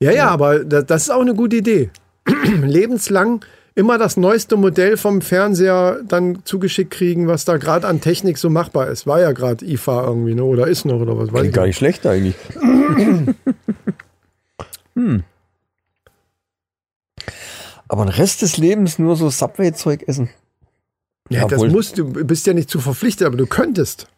Ja, 0.00 0.12
ja, 0.12 0.28
aber 0.28 0.64
das, 0.64 0.86
das 0.86 1.02
ist 1.02 1.10
auch 1.10 1.20
eine 1.20 1.34
gute 1.34 1.56
Idee. 1.56 1.90
Lebenslang 2.62 3.44
immer 3.74 3.98
das 3.98 4.16
neueste 4.16 4.56
Modell 4.56 4.96
vom 4.96 5.20
Fernseher 5.20 6.00
dann 6.06 6.44
zugeschickt 6.44 6.90
kriegen, 6.90 7.28
was 7.28 7.44
da 7.44 7.58
gerade 7.58 7.86
an 7.86 8.00
Technik 8.00 8.38
so 8.38 8.50
machbar 8.50 8.88
ist. 8.88 9.06
War 9.06 9.20
ja 9.20 9.32
gerade 9.32 9.64
IFA 9.64 10.06
irgendwie, 10.06 10.34
ne? 10.34 10.44
Oder 10.44 10.66
ist 10.66 10.84
noch, 10.84 11.00
oder 11.00 11.16
was 11.18 11.32
weiß 11.32 11.46
ich. 11.46 11.52
gar 11.52 11.66
nicht 11.66 11.76
schlecht 11.76 12.06
eigentlich. 12.06 12.34
hm. 14.94 15.24
Aber 17.88 18.04
den 18.04 18.14
Rest 18.14 18.42
des 18.42 18.56
Lebens 18.56 18.98
nur 18.98 19.16
so 19.16 19.30
Subway-Zeug 19.30 20.04
essen. 20.08 20.30
Ja, 21.28 21.42
das 21.42 21.52
Jawohl. 21.52 21.70
musst 21.70 21.98
du, 21.98 22.04
bist 22.12 22.46
ja 22.46 22.54
nicht 22.54 22.70
zu 22.70 22.80
verpflichtet, 22.80 23.26
aber 23.26 23.36
du 23.36 23.46
könntest. 23.46 24.08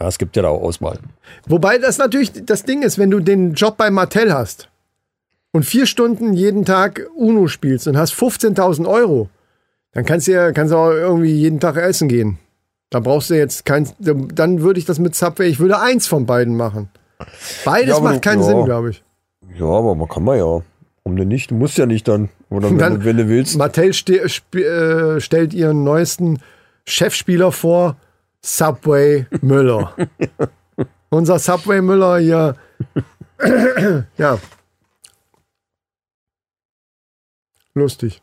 Ja, 0.00 0.08
es 0.08 0.18
gibt 0.18 0.34
ja 0.34 0.42
da 0.42 0.48
auch 0.48 0.62
Auswahl. 0.62 0.98
Wobei 1.46 1.78
das 1.78 1.98
natürlich 1.98 2.32
das 2.44 2.64
Ding 2.64 2.82
ist, 2.82 2.98
wenn 2.98 3.10
du 3.10 3.20
den 3.20 3.52
Job 3.52 3.76
bei 3.76 3.90
Mattel 3.90 4.32
hast 4.32 4.68
und 5.52 5.64
vier 5.64 5.86
Stunden 5.86 6.32
jeden 6.32 6.64
Tag 6.64 7.06
UNO 7.14 7.46
spielst 7.46 7.86
und 7.86 7.96
hast 7.96 8.14
15.000 8.14 8.88
Euro, 8.88 9.28
dann 9.92 10.04
kannst 10.04 10.26
du 10.26 10.32
ja 10.32 10.52
kannst 10.52 10.72
du 10.72 10.76
auch 10.76 10.90
irgendwie 10.90 11.32
jeden 11.32 11.60
Tag 11.60 11.76
essen 11.76 12.08
gehen. 12.08 12.38
Da 12.90 13.00
brauchst 13.00 13.30
du 13.30 13.34
jetzt 13.34 13.64
kein, 13.64 13.88
dann 13.98 14.60
würde 14.62 14.78
ich 14.78 14.84
das 14.84 14.98
mit 14.98 15.14
Subway, 15.14 15.48
ich 15.48 15.60
würde 15.60 15.78
eins 15.80 16.06
von 16.06 16.26
beiden 16.26 16.56
machen. 16.56 16.88
Beides 17.64 17.96
Ja, 17.96 18.00
macht 18.02 18.22
keinen 18.22 18.40
ja. 18.40 18.46
Sinn, 18.46 18.64
glaube 18.64 18.90
ich. 18.90 19.02
Ja, 19.58 19.66
aber 19.66 19.94
man 19.94 20.08
kann 20.08 20.24
man 20.24 20.38
ja. 20.38 20.62
Warum 21.04 21.16
denn 21.16 21.28
nicht? 21.28 21.50
Du 21.50 21.54
musst 21.54 21.78
ja 21.78 21.86
nicht 21.86 22.06
dann. 22.08 22.28
Oder 22.50 22.70
wenn, 22.70 22.78
Dann- 22.78 23.00
du, 23.00 23.04
wenn 23.04 23.16
du 23.16 23.28
willst. 23.28 23.56
Mattel 23.56 23.92
ste 23.92 24.20
äh, 24.20 25.20
stellt 25.20 25.54
ihren 25.54 25.84
neuesten 25.84 26.38
Chefspieler 26.86 27.52
vor, 27.52 27.96
Subway 28.44 29.26
Müller. 29.40 29.94
Unser 31.10 31.38
Subway 31.38 31.80
Müller 31.80 32.18
hier. 32.18 32.56
ja. 34.18 34.38
Lustig. 37.74 38.20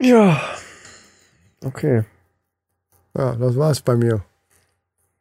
Ja. 0.00 0.40
Okay. 1.64 2.04
Ja, 3.16 3.36
das 3.36 3.56
war's 3.56 3.80
bei 3.80 3.96
mir. 3.96 4.22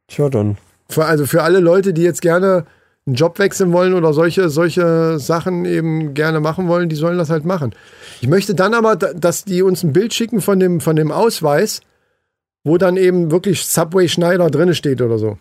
Tja, 0.08 0.30
dann. 0.30 0.58
Für, 0.90 1.06
also 1.06 1.26
für 1.26 1.44
alle 1.44 1.60
Leute, 1.60 1.94
die 1.94 2.02
jetzt 2.04 2.22
gerne 2.22 2.66
einen 3.06 3.16
Job 3.16 3.40
wechseln 3.40 3.72
wollen 3.74 3.94
oder 3.94 4.14
solche, 4.14 4.50
solche 4.50 5.20
Sachen 5.20 5.66
eben 5.66 6.14
gerne 6.14 6.40
machen 6.40 6.68
wollen, 6.68 6.90
die 6.90 6.96
sollen 6.96 7.18
das 7.18 7.30
halt 7.30 7.46
machen. 7.46 7.74
Ich 8.22 8.28
möchte 8.28 8.56
dann 8.56 8.74
aber, 8.74 8.96
da- 8.96 9.14
dass 9.14 9.44
die 9.46 9.62
uns 9.62 9.84
ein 9.84 9.94
Bild 9.94 10.14
schicken 10.14 10.42
von 10.42 10.60
dem, 10.60 10.82
von 10.82 10.96
dem 10.96 11.12
Ausweis, 11.12 11.82
wo 12.64 12.78
dann 12.78 12.98
eben 12.98 13.30
wirklich 13.32 13.66
Subway 13.66 14.08
Schneider 14.08 14.50
drin 14.50 14.74
steht 14.74 15.02
oder 15.02 15.18
so. 15.18 15.38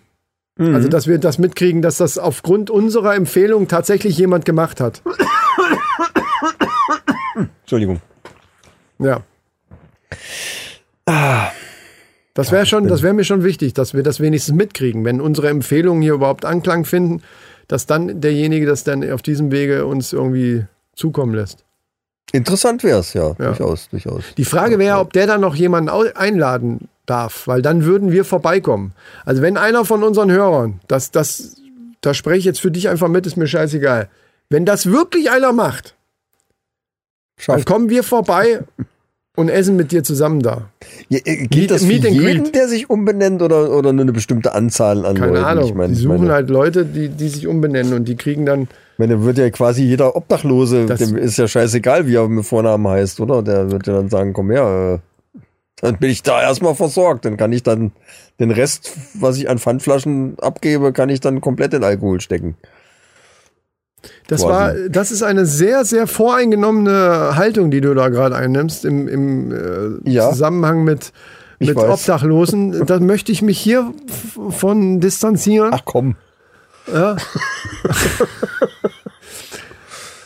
Also, 0.58 0.88
dass 0.88 1.06
wir 1.06 1.16
das 1.18 1.38
mitkriegen, 1.38 1.80
dass 1.80 1.96
das 1.96 2.18
aufgrund 2.18 2.68
unserer 2.68 3.14
Empfehlung 3.14 3.68
tatsächlich 3.68 4.18
jemand 4.18 4.44
gemacht 4.44 4.80
hat. 4.82 5.02
Entschuldigung. 7.62 8.00
Ja. 8.98 9.22
Das 12.34 12.52
wäre 12.52 12.66
schon, 12.66 12.88
das 12.88 13.02
wäre 13.02 13.14
mir 13.14 13.24
schon 13.24 13.44
wichtig, 13.44 13.74
dass 13.74 13.94
wir 13.94 14.02
das 14.02 14.20
wenigstens 14.20 14.54
mitkriegen, 14.54 15.04
wenn 15.04 15.20
unsere 15.20 15.48
Empfehlungen 15.48 16.02
hier 16.02 16.14
überhaupt 16.14 16.44
Anklang 16.44 16.84
finden, 16.84 17.22
dass 17.68 17.86
dann 17.86 18.20
derjenige 18.20 18.66
das 18.66 18.84
dann 18.84 19.08
auf 19.10 19.22
diesem 19.22 19.50
Wege 19.50 19.86
uns 19.86 20.12
irgendwie 20.12 20.64
zukommen 20.94 21.34
lässt. 21.34 21.64
Interessant 22.32 22.82
wäre 22.82 23.00
es, 23.00 23.12
ja. 23.12 23.28
Ja. 23.38 23.48
Durchaus, 23.48 23.88
durchaus. 23.90 24.22
Die 24.36 24.44
Frage 24.44 24.78
wäre, 24.78 24.98
ob 24.98 25.12
der 25.12 25.26
dann 25.26 25.42
noch 25.42 25.54
jemanden 25.54 25.90
einladen 25.90 26.88
darf, 27.04 27.46
weil 27.46 27.60
dann 27.60 27.84
würden 27.84 28.10
wir 28.10 28.24
vorbeikommen. 28.24 28.94
Also 29.24 29.42
wenn 29.42 29.58
einer 29.58 29.84
von 29.84 30.02
unseren 30.02 30.30
Hörern, 30.30 30.80
das, 30.88 31.10
das, 31.10 31.56
da 32.00 32.14
spreche 32.14 32.38
ich 32.38 32.44
jetzt 32.46 32.60
für 32.60 32.70
dich 32.70 32.88
einfach 32.88 33.08
mit, 33.08 33.26
ist 33.26 33.36
mir 33.36 33.46
scheißegal. 33.46 34.08
Wenn 34.52 34.64
das 34.64 34.86
wirklich 34.86 35.30
einer 35.30 35.52
macht, 35.52 35.94
dann 37.36 37.56
Schafft. 37.56 37.66
kommen 37.66 37.88
wir 37.88 38.02
vorbei 38.04 38.60
und 39.34 39.48
essen 39.48 39.76
mit 39.76 39.90
dir 39.92 40.04
zusammen 40.04 40.40
da. 40.40 40.68
Ja, 41.08 41.18
äh, 41.24 41.44
Meet- 41.44 41.48
gilt 41.50 41.70
das 41.70 41.82
für 41.82 41.88
Meet 41.88 42.04
jeden, 42.04 42.42
Greet. 42.44 42.54
der 42.54 42.68
sich 42.68 42.90
umbenennt 42.90 43.40
oder, 43.42 43.70
oder 43.72 43.92
nur 43.92 44.02
eine 44.02 44.12
bestimmte 44.12 44.54
Anzahl 44.54 45.04
an 45.06 45.16
Keine 45.16 45.32
Leuten? 45.32 45.44
Ahnung. 45.44 45.64
Ich 45.68 45.74
meine, 45.74 45.94
die 45.94 46.00
suchen 46.00 46.18
meine, 46.18 46.32
halt 46.34 46.50
Leute, 46.50 46.84
die, 46.84 47.08
die 47.08 47.28
sich 47.28 47.46
umbenennen 47.46 47.94
und 47.94 48.04
die 48.06 48.16
kriegen 48.16 48.44
dann. 48.46 48.62
Ich 48.62 48.98
meine, 48.98 49.14
dann 49.14 49.24
wird 49.24 49.38
ja 49.38 49.48
quasi 49.50 49.82
jeder 49.82 50.14
Obdachlose, 50.14 50.84
dem 50.86 51.16
ist 51.16 51.38
ja 51.38 51.48
scheißegal, 51.48 52.06
wie 52.06 52.14
er 52.16 52.28
mit 52.28 52.44
Vornamen 52.44 52.86
heißt, 52.86 53.20
oder? 53.20 53.42
Der 53.42 53.70
wird 53.70 53.86
ja 53.86 53.94
dann 53.94 54.10
sagen, 54.10 54.34
komm 54.34 54.50
her, 54.50 55.00
äh, 55.02 55.38
dann 55.80 55.96
bin 55.98 56.10
ich 56.10 56.22
da 56.22 56.40
erstmal 56.42 56.74
versorgt. 56.74 57.24
Dann 57.24 57.36
kann 57.38 57.52
ich 57.52 57.62
dann 57.62 57.90
den 58.38 58.50
Rest, 58.50 58.92
was 59.14 59.38
ich 59.38 59.48
an 59.48 59.58
Pfandflaschen 59.58 60.38
abgebe, 60.40 60.92
kann 60.92 61.08
ich 61.08 61.20
dann 61.20 61.40
komplett 61.40 61.72
in 61.74 61.82
Alkohol 61.82 62.20
stecken. 62.20 62.54
Das 64.26 64.42
war, 64.42 64.74
das 64.88 65.12
ist 65.12 65.22
eine 65.22 65.46
sehr, 65.46 65.84
sehr 65.84 66.06
voreingenommene 66.06 67.36
Haltung, 67.36 67.70
die 67.70 67.80
du 67.80 67.94
da 67.94 68.08
gerade 68.08 68.34
einnimmst 68.34 68.84
im, 68.84 69.08
im 69.08 69.52
äh, 69.52 70.10
Ja. 70.10 70.30
Zusammenhang 70.30 70.84
mit, 70.84 71.12
mit. 71.58 71.76
Obdachlosen. 71.76 72.86
Da 72.86 72.98
möchte 72.98 73.30
ich 73.32 73.42
mich 73.42 73.58
hier 73.58 73.92
von 74.50 75.00
distanzieren. 75.00 75.70
Ach 75.72 75.82
komm. 75.84 76.16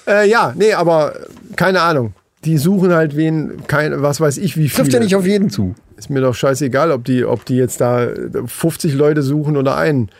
Äh, 0.06 0.28
ja, 0.28 0.52
nee, 0.56 0.72
aber 0.72 1.14
keine 1.56 1.80
Ahnung. 1.82 2.14
Die 2.44 2.58
suchen 2.58 2.92
halt 2.92 3.16
wen, 3.16 3.66
kein, 3.66 4.02
was 4.02 4.20
weiß 4.20 4.36
ich, 4.38 4.56
wie 4.56 4.68
viele. 4.68 4.84
Trifft 4.84 4.92
ja 4.92 5.00
nicht 5.00 5.16
auf 5.16 5.26
jeden 5.26 5.50
zu. 5.50 5.74
Ist 5.96 6.10
mir 6.10 6.20
doch 6.20 6.34
scheißegal, 6.34 6.92
ob 6.92 7.04
die, 7.04 7.24
ob 7.24 7.44
die 7.44 7.56
jetzt 7.56 7.80
da 7.80 8.06
50 8.46 8.94
Leute 8.94 9.22
suchen 9.22 9.56
oder 9.56 9.76
einen. 9.76 10.10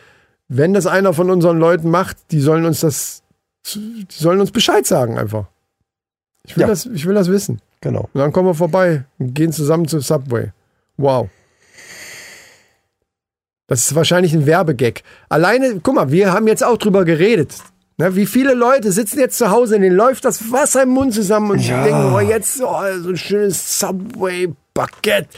Wenn 0.49 0.73
das 0.73 0.87
einer 0.87 1.13
von 1.13 1.29
unseren 1.29 1.57
Leuten 1.57 1.89
macht, 1.89 2.17
die 2.31 2.41
sollen 2.41 2.65
uns 2.65 2.81
das, 2.81 3.21
die 3.75 4.05
sollen 4.09 4.39
uns 4.39 4.51
Bescheid 4.51 4.85
sagen 4.85 5.17
einfach. 5.17 5.45
Ich 6.45 6.55
will, 6.55 6.61
Ja. 6.61 6.67
das, 6.67 6.85
ich 6.85 7.05
will 7.05 7.15
das 7.15 7.29
wissen. 7.29 7.61
Genau. 7.81 8.09
Und 8.13 8.19
dann 8.19 8.31
kommen 8.31 8.47
wir 8.49 8.53
vorbei 8.55 9.03
und 9.19 9.33
gehen 9.33 9.51
zusammen 9.51 9.87
zu 9.87 9.99
Subway. 9.99 10.51
Wow. 10.97 11.29
Das 13.67 13.81
ist 13.81 13.95
wahrscheinlich 13.95 14.33
ein 14.33 14.45
Werbegag. 14.45 15.03
Alleine, 15.29 15.79
guck 15.83 15.95
mal, 15.95 16.09
wir 16.11 16.31
haben 16.31 16.47
jetzt 16.47 16.63
auch 16.63 16.77
drüber 16.77 17.03
geredet. 17.05 17.53
Ne, 17.99 18.15
wie 18.15 18.25
viele 18.27 18.53
Leute 18.53 18.91
sitzen 18.91 19.19
jetzt 19.19 19.37
zu 19.39 19.49
Hause, 19.49 19.79
denen 19.79 19.95
läuft 19.95 20.23
das 20.23 20.51
Wasser 20.51 20.83
im 20.83 20.89
Mund 20.89 21.13
zusammen 21.15 21.51
und 21.51 21.59
Ja. 21.67 21.83
denken, 21.83 22.13
oh, 22.13 22.19
jetzt 22.19 22.61
oh, 22.61 22.81
so 23.01 23.09
ein 23.09 23.17
schönes 23.17 23.79
Subway-Baguette. 23.79 25.29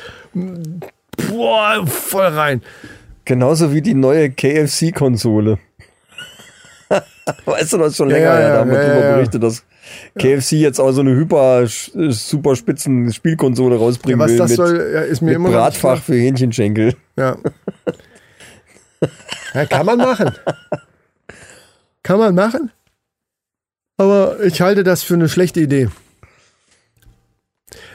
Boah, 1.29 1.87
voll 1.87 2.25
rein. 2.27 2.61
Genauso 3.25 3.73
wie 3.73 3.81
die 3.81 3.93
neue 3.93 4.29
KFC-Konsole. 4.29 5.57
weißt 7.45 7.73
du, 7.73 7.77
das 7.77 7.91
ist 7.91 7.97
schon 7.97 8.09
Ja, 8.09 8.17
länger 8.17 8.29
ja, 8.29 8.37
her, 8.37 8.41
ja, 8.41 8.53
da 8.53 8.59
haben 8.59 8.71
wir 8.71 8.81
ja, 8.81 8.87
drüber 8.87 9.05
ja. 9.05 9.15
berichtet, 9.15 9.43
dass 9.43 9.63
KFC 10.17 10.53
jetzt 10.53 10.79
auch 10.79 10.91
so 10.91 11.01
eine 11.01 11.15
hyper, 11.15 11.67
super 11.67 12.55
spitzen 12.55 13.11
Spielkonsole 13.13 13.75
Ja, 13.75 13.81
rausbringen 13.81 14.27
will 14.27 14.37
das 14.37 14.49
mit, 14.49 14.57
soll, 14.57 14.91
ja, 14.93 15.01
ist 15.01 15.21
mir 15.21 15.37
mit 15.37 15.51
Bratfach 15.51 16.01
für 16.01 16.15
Hähnchenschenkel. 16.15 16.95
Ja. 17.15 17.37
ja. 19.53 19.65
Kann 19.65 19.85
man 19.85 19.97
machen. 19.97 20.31
Kann 22.03 22.19
man 22.19 22.33
machen. 22.33 22.71
Aber 23.97 24.41
ich 24.43 24.61
halte 24.61 24.83
das 24.83 25.03
für 25.03 25.15
eine 25.15 25.29
schlechte 25.29 25.59
Idee. 25.59 25.89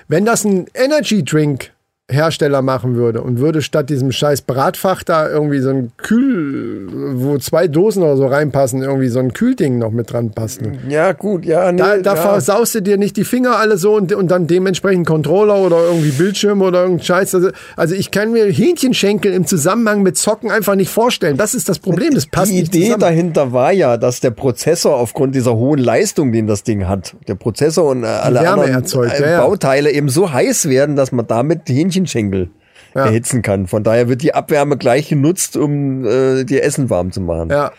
Wenn 0.07 0.24
das 0.24 0.44
ein 0.44 0.66
Energy 0.74 1.24
Drink 1.24 1.73
Hersteller 2.10 2.60
machen 2.60 2.96
würde 2.96 3.22
und 3.22 3.38
würde 3.38 3.62
statt 3.62 3.88
diesem 3.88 4.12
scheiß 4.12 4.42
Bratfach 4.42 5.02
da 5.02 5.26
irgendwie 5.26 5.60
so 5.60 5.70
ein 5.70 5.92
Kühl, 5.96 6.86
wo 7.14 7.38
zwei 7.38 7.66
Dosen 7.66 8.02
oder 8.02 8.18
so 8.18 8.26
reinpassen, 8.26 8.82
irgendwie 8.82 9.08
so 9.08 9.20
ein 9.20 9.32
Kühlding 9.32 9.78
noch 9.78 9.90
mit 9.90 10.12
dran 10.12 10.30
passen. 10.32 10.80
Ja, 10.90 11.12
gut, 11.12 11.46
ja, 11.46 11.72
nee. 11.72 11.78
Da, 11.78 11.96
da 11.96 12.14
ja. 12.14 12.20
versaust 12.20 12.74
du 12.74 12.82
dir 12.82 12.98
nicht 12.98 13.16
die 13.16 13.24
Finger 13.24 13.56
alle 13.56 13.78
so 13.78 13.96
und, 13.96 14.12
und 14.12 14.30
dann 14.30 14.46
dementsprechend 14.46 15.06
Controller 15.06 15.56
oder 15.56 15.78
irgendwie 15.82 16.10
Bildschirm 16.10 16.60
oder 16.60 16.82
irgendein 16.82 17.06
Scheiß. 17.06 17.34
Also, 17.36 17.50
also 17.74 17.94
ich 17.94 18.10
kann 18.10 18.32
mir 18.32 18.44
Hähnchenschenkel 18.52 19.32
im 19.32 19.46
Zusammenhang 19.46 20.02
mit 20.02 20.18
Zocken 20.18 20.50
einfach 20.50 20.74
nicht 20.74 20.90
vorstellen. 20.90 21.38
Das 21.38 21.54
ist 21.54 21.70
das 21.70 21.78
Problem. 21.78 22.12
Das 22.14 22.26
passt 22.26 22.50
Die 22.52 22.56
nicht 22.56 22.74
Idee 22.74 22.84
zusammen. 22.84 23.00
dahinter 23.00 23.52
war 23.54 23.72
ja, 23.72 23.96
dass 23.96 24.20
der 24.20 24.30
Prozessor 24.30 24.94
aufgrund 24.94 25.34
dieser 25.34 25.56
hohen 25.56 25.78
Leistung, 25.78 26.32
den 26.32 26.46
das 26.46 26.64
Ding 26.64 26.86
hat, 26.86 27.16
der 27.28 27.34
Prozessor 27.34 27.88
und 27.88 28.04
äh, 28.04 28.08
alle 28.08 28.46
anderen 28.46 28.72
erzeugt, 28.72 29.18
äh, 29.18 29.22
ja, 29.22 29.30
ja. 29.30 29.40
Bauteile 29.46 29.90
eben 29.90 30.10
so 30.10 30.30
heiß 30.30 30.68
werden, 30.68 30.96
dass 30.96 31.10
man 31.10 31.26
damit 31.26 31.70
Hähnchenschenkel 31.94 32.50
Ja. 32.94 33.07
erhitzen 33.07 33.42
kann. 33.42 33.66
Von 33.66 33.83
daher 33.85 34.09
wird 34.09 34.22
die 34.22 34.35
Abwärme 34.35 34.76
gleich 34.76 35.09
genutzt, 35.09 35.57
um 35.57 36.04
äh, 36.04 36.44
dir 36.44 36.62
Essen 36.64 36.90
warm 36.90 37.12
zu 37.12 37.20
machen. 37.20 37.50
Ja. 37.50 37.72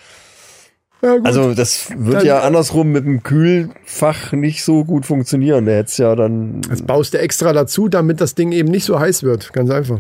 Ja. 1.01 1.17
Also 1.23 1.53
das 1.53 1.91
wird 1.95 2.15
Dann- 2.21 2.25
ja 2.25 2.41
andersrum 2.41 2.91
mit 2.91 3.05
dem 3.05 3.21
Kühlfach 3.21 4.31
nicht 4.31 4.63
so 4.63 4.83
gut 4.85 5.05
funktionieren. 5.05 5.65
Der 5.65 5.77
hätte 5.77 6.01
ja 6.01 6.15
dann. 6.15 6.61
Das 6.61 6.81
baust 6.81 7.13
du 7.13 7.19
extra 7.19 7.53
dazu, 7.53 7.89
damit 7.89 8.21
das 8.21 8.33
Ding 8.33 8.51
eben 8.51 8.69
nicht 8.71 8.85
so 8.85 8.99
heiß 8.99 9.21
wird. 9.23 9.53
Ganz 9.53 9.69
einfach. 9.69 9.99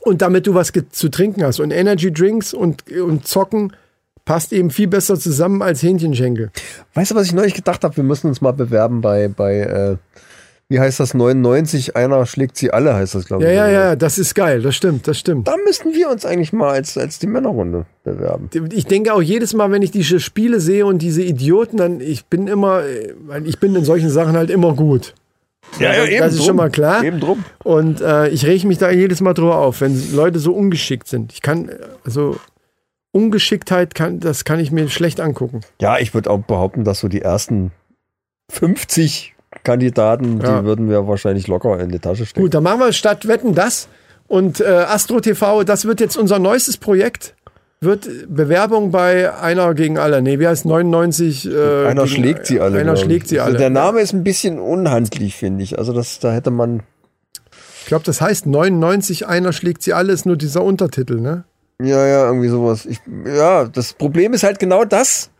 Und 0.00 0.22
damit 0.22 0.46
du 0.46 0.54
was 0.54 0.72
zu 0.90 1.08
trinken 1.08 1.42
hast. 1.42 1.58
Und 1.58 1.70
Energy 1.72 2.12
Drinks 2.12 2.54
und, 2.54 2.88
und 2.92 3.26
Zocken 3.26 3.72
passt 4.24 4.52
eben 4.52 4.70
viel 4.70 4.88
besser 4.88 5.18
zusammen 5.18 5.62
als 5.62 5.82
Hähnchenschenkel. 5.82 6.50
Weißt 6.94 7.10
du, 7.12 7.14
was 7.14 7.26
ich 7.26 7.32
neulich 7.32 7.54
gedacht 7.54 7.82
habe? 7.82 7.96
Wir 7.96 8.04
müssen 8.04 8.28
uns 8.28 8.40
mal 8.40 8.52
bewerben 8.52 9.00
bei, 9.00 9.28
bei 9.28 9.58
äh, 9.60 9.96
wie 10.68 10.80
heißt 10.80 10.98
das, 10.98 11.14
99, 11.14 11.94
einer 11.94 12.26
schlägt 12.26 12.56
sie 12.56 12.72
alle, 12.72 12.94
heißt 12.94 13.14
das, 13.14 13.26
glaube 13.26 13.44
Ja, 13.44 13.50
ich. 13.50 13.56
ja, 13.56 13.64
oder 13.64 13.72
ja, 13.72 13.96
das 13.96 14.18
ist 14.18 14.34
geil. 14.34 14.62
Das 14.62 14.74
stimmt, 14.74 15.06
das 15.06 15.18
stimmt. 15.18 15.46
Da 15.46 15.54
müssten 15.64 15.94
wir 15.94 16.10
uns 16.10 16.26
eigentlich 16.26 16.52
mal 16.52 16.70
als, 16.70 16.98
als 16.98 17.18
die 17.20 17.28
Männerrunde 17.28 17.86
bewerben. 18.02 18.50
Ich 18.72 18.86
denke 18.86 19.14
auch 19.14 19.22
jedes 19.22 19.54
Mal, 19.54 19.70
wenn 19.70 19.82
ich 19.82 19.92
diese 19.92 20.18
Spiele 20.18 20.58
sehe 20.60 20.84
und 20.84 21.02
diese 21.02 21.22
Idioten, 21.22 21.76
dann 21.76 22.00
ich 22.00 22.26
bin 22.26 22.48
immer, 22.48 22.82
äh, 22.84 23.14
ich 23.44 23.60
bin 23.60 23.74
in 23.76 23.84
solchen 23.84 24.10
Sachen 24.10 24.36
halt 24.36 24.50
immer 24.50 24.74
gut. 24.74 25.14
Ja, 25.78 25.92
ja, 26.04 26.20
das 26.20 26.34
ist 26.34 26.44
schon 26.44 26.56
mal 26.56 26.70
klar. 26.70 27.02
Eben 27.04 27.20
drum. 27.20 27.44
Und 27.62 28.00
äh, 28.00 28.28
ich 28.28 28.46
rege 28.46 28.66
mich 28.66 28.78
da 28.78 28.90
jedes 28.90 29.20
Mal 29.20 29.34
drüber 29.34 29.58
auf, 29.58 29.80
wenn 29.80 30.12
Leute 30.14 30.38
so 30.38 30.52
ungeschickt 30.52 31.06
sind. 31.08 31.32
Ich 31.32 31.42
kann, 31.42 31.70
also 32.04 32.38
Ungeschicktheit, 33.12 33.94
kann, 33.94 34.20
das 34.20 34.44
kann 34.44 34.60
ich 34.60 34.70
mir 34.72 34.88
schlecht 34.88 35.20
angucken. 35.20 35.60
Ja, 35.80 35.98
ich 35.98 36.12
würde 36.12 36.30
auch 36.30 36.38
behaupten, 36.40 36.84
dass 36.84 37.00
so 37.00 37.08
die 37.08 37.22
ersten 37.22 37.72
50 38.50 39.34
Kandidaten, 39.64 40.40
Ja. 40.40 40.60
die 40.60 40.64
würden 40.66 40.88
wir 40.88 41.06
wahrscheinlich 41.08 41.46
locker 41.48 41.78
in 41.80 41.90
die 41.90 41.98
Tasche 41.98 42.26
stecken. 42.26 42.42
Gut, 42.44 42.54
dann 42.54 42.62
machen 42.62 42.80
wir 42.80 42.92
statt 42.92 43.26
Wetten 43.28 43.54
das. 43.54 43.88
Und 44.28 44.60
äh, 44.60 44.64
Astro 44.64 45.20
TV, 45.20 45.62
das 45.64 45.84
wird 45.84 46.00
jetzt 46.00 46.16
unser 46.16 46.38
neuestes 46.38 46.76
Projekt. 46.76 47.34
Wird 47.80 48.08
Bewerbung 48.28 48.90
bei 48.90 49.32
einer 49.34 49.74
gegen 49.74 49.98
alle. 49.98 50.22
Nee, 50.22 50.38
wie 50.40 50.48
heißt 50.48 50.64
99? 50.64 51.46
Äh, 51.46 51.86
Einer 51.86 52.04
gegen- 52.04 52.06
schlägt 52.08 52.46
sie 52.46 52.58
alle. 52.60 52.78
Einer 52.80 52.96
schlägt 52.96 53.28
sie 53.28 53.38
Also 53.38 53.50
alle. 53.50 53.58
Der 53.58 53.70
Name 53.70 54.00
ist 54.00 54.12
ein 54.14 54.24
bisschen 54.24 54.58
unhandlich, 54.58 55.36
finde 55.36 55.62
ich. 55.62 55.78
Also 55.78 55.92
das, 55.92 56.18
da 56.18 56.32
hätte 56.32 56.50
man. 56.50 56.82
Ich 57.82 57.86
glaube, 57.86 58.04
das 58.04 58.20
heißt 58.20 58.46
99, 58.46 59.26
einer 59.28 59.52
schlägt 59.52 59.82
sie 59.82 59.92
alle, 59.92 60.12
ist 60.12 60.26
nur 60.26 60.36
dieser 60.36 60.64
Untertitel, 60.64 61.20
ne? 61.20 61.44
Ja, 61.80 62.04
ja, 62.06 62.24
irgendwie 62.26 62.48
sowas. 62.48 62.86
Ich, 62.86 62.98
ja, 63.26 63.66
das 63.66 63.92
Problem 63.92 64.32
ist 64.32 64.42
halt 64.42 64.58
genau 64.58 64.84
das. 64.84 65.30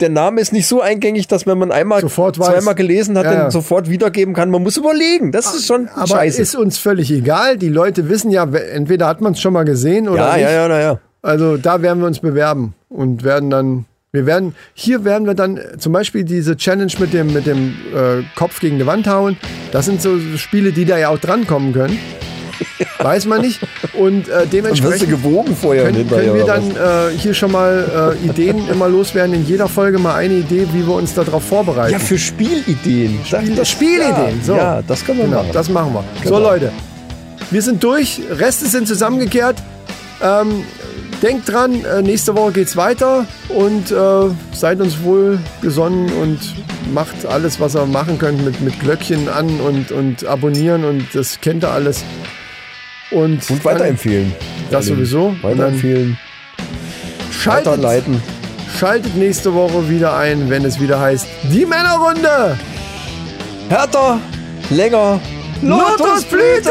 Der 0.00 0.08
Name 0.10 0.40
ist 0.40 0.52
nicht 0.52 0.66
so 0.66 0.80
eingängig, 0.80 1.28
dass 1.28 1.46
wenn 1.46 1.56
man 1.56 1.70
einmal 1.70 2.00
Sofort 2.00 2.38
weiß. 2.38 2.48
zweimal 2.48 2.74
gelesen 2.74 3.16
hat, 3.16 3.24
Ja, 3.26 3.32
ja. 3.32 3.40
dann 3.42 3.50
sofort 3.52 3.88
wiedergeben 3.88 4.34
kann. 4.34 4.50
Man 4.50 4.62
muss 4.62 4.76
überlegen. 4.76 5.30
Das 5.30 5.54
ist 5.54 5.66
schon 5.66 5.88
Aber 5.94 6.06
scheiße. 6.08 6.42
ist 6.42 6.56
uns 6.56 6.78
völlig 6.78 7.12
egal. 7.12 7.56
Die 7.58 7.68
Leute 7.68 8.08
wissen 8.08 8.30
ja, 8.32 8.52
we- 8.52 8.66
entweder 8.70 9.06
hat 9.06 9.20
man 9.20 9.34
es 9.34 9.40
schon 9.40 9.52
mal 9.52 9.64
gesehen 9.64 10.08
oder 10.08 10.26
ja, 10.26 10.32
nicht. 10.34 10.42
ja, 10.42 10.50
ja, 10.50 10.68
na 10.68 10.80
ja. 10.80 10.98
Also 11.22 11.56
da 11.56 11.80
werden 11.80 12.00
wir 12.00 12.06
uns 12.08 12.18
bewerben 12.18 12.74
und 12.88 13.22
werden 13.22 13.50
dann, 13.50 13.84
wir 14.10 14.26
werden, 14.26 14.56
hier 14.74 15.04
werden 15.04 15.26
wir 15.28 15.34
dann 15.34 15.60
zum 15.78 15.92
Beispiel 15.92 16.24
diese 16.24 16.56
Challenge 16.56 16.92
mit 16.98 17.12
dem, 17.14 17.32
mit 17.32 17.46
dem 17.46 17.68
äh, 17.94 18.24
Kopf 18.34 18.58
gegen 18.60 18.78
die 18.78 18.86
Wand 18.86 19.06
hauen. 19.06 19.36
Das 19.70 19.86
sind 19.86 20.02
so 20.02 20.18
Spiele, 20.36 20.72
die 20.72 20.84
da 20.86 20.98
ja 20.98 21.08
auch 21.10 21.18
drankommen 21.18 21.72
können. 21.72 21.98
Weiß 22.98 23.26
man 23.26 23.40
nicht. 23.40 23.60
Und 23.94 24.28
äh, 24.28 24.46
dementsprechend 24.46 25.10
gewogen 25.10 25.56
vorher 25.56 25.84
können, 25.86 26.08
können 26.08 26.34
wir 26.34 26.44
dann 26.44 26.70
äh, 26.70 27.16
hier 27.16 27.34
schon 27.34 27.50
mal 27.52 28.14
äh, 28.22 28.26
Ideen 28.26 28.68
immer 28.68 28.88
loswerden. 28.88 29.34
In 29.34 29.44
jeder 29.46 29.68
Folge 29.68 29.98
mal 29.98 30.14
eine 30.14 30.34
Idee, 30.34 30.66
wie 30.72 30.86
wir 30.86 30.94
uns 30.94 31.12
darauf 31.14 31.42
vorbereiten. 31.44 31.92
ja, 31.92 31.98
für 31.98 32.18
Spielideen. 32.18 33.18
Spiel- 33.24 33.56
das, 33.56 33.68
Spielideen, 33.68 34.38
Ja, 34.40 34.44
so. 34.44 34.54
ja, 34.56 34.82
das 34.82 35.04
können 35.04 35.18
wir 35.18 35.24
Genau, 35.26 35.38
machen. 35.38 35.50
das 35.52 35.68
machen 35.68 35.92
wir. 35.94 36.04
Genau. 36.22 36.36
So, 36.36 36.42
Leute, 36.42 36.72
wir 37.50 37.62
sind 37.62 37.82
durch. 37.82 38.20
Reste 38.30 38.66
sind 38.66 38.86
zusammengekehrt. 38.86 39.56
Ähm, 40.22 40.62
denkt 41.22 41.50
dran, 41.52 41.84
äh, 41.84 42.00
nächste 42.02 42.36
Woche 42.36 42.52
geht's 42.52 42.76
weiter 42.76 43.26
und 43.48 43.90
äh, 43.90 44.30
seid 44.52 44.80
uns 44.80 45.02
wohl 45.02 45.38
gesonnen 45.62 46.10
und 46.22 46.38
macht 46.92 47.26
alles, 47.26 47.58
was 47.60 47.74
ihr 47.74 47.86
machen 47.86 48.18
könnt 48.18 48.44
mit, 48.44 48.60
mit 48.60 48.78
Glöckchen 48.80 49.28
an 49.28 49.60
und, 49.60 49.90
und 49.90 50.26
abonnieren 50.26 50.84
und 50.84 51.06
das 51.14 51.40
kennt 51.40 51.64
ihr 51.64 51.70
alles. 51.70 52.04
Und, 53.10 53.48
und 53.50 53.64
weiterempfehlen. 53.64 54.32
Das 54.70 54.86
sowieso. 54.86 55.36
Weiterempfehlen, 55.42 56.18
Schaltet, 57.30 57.66
weiterleiten. 57.66 58.22
schaltet 58.78 59.14
nächste 59.16 59.54
Woche 59.54 59.88
wieder 59.88 60.16
ein, 60.16 60.48
wenn 60.50 60.64
es 60.64 60.80
wieder 60.80 60.98
heißt 60.98 61.26
Die 61.52 61.66
Männerrunde! 61.66 62.58
Härter, 63.68 64.18
länger, 64.70 65.20
Lotusblüte! 65.62 66.70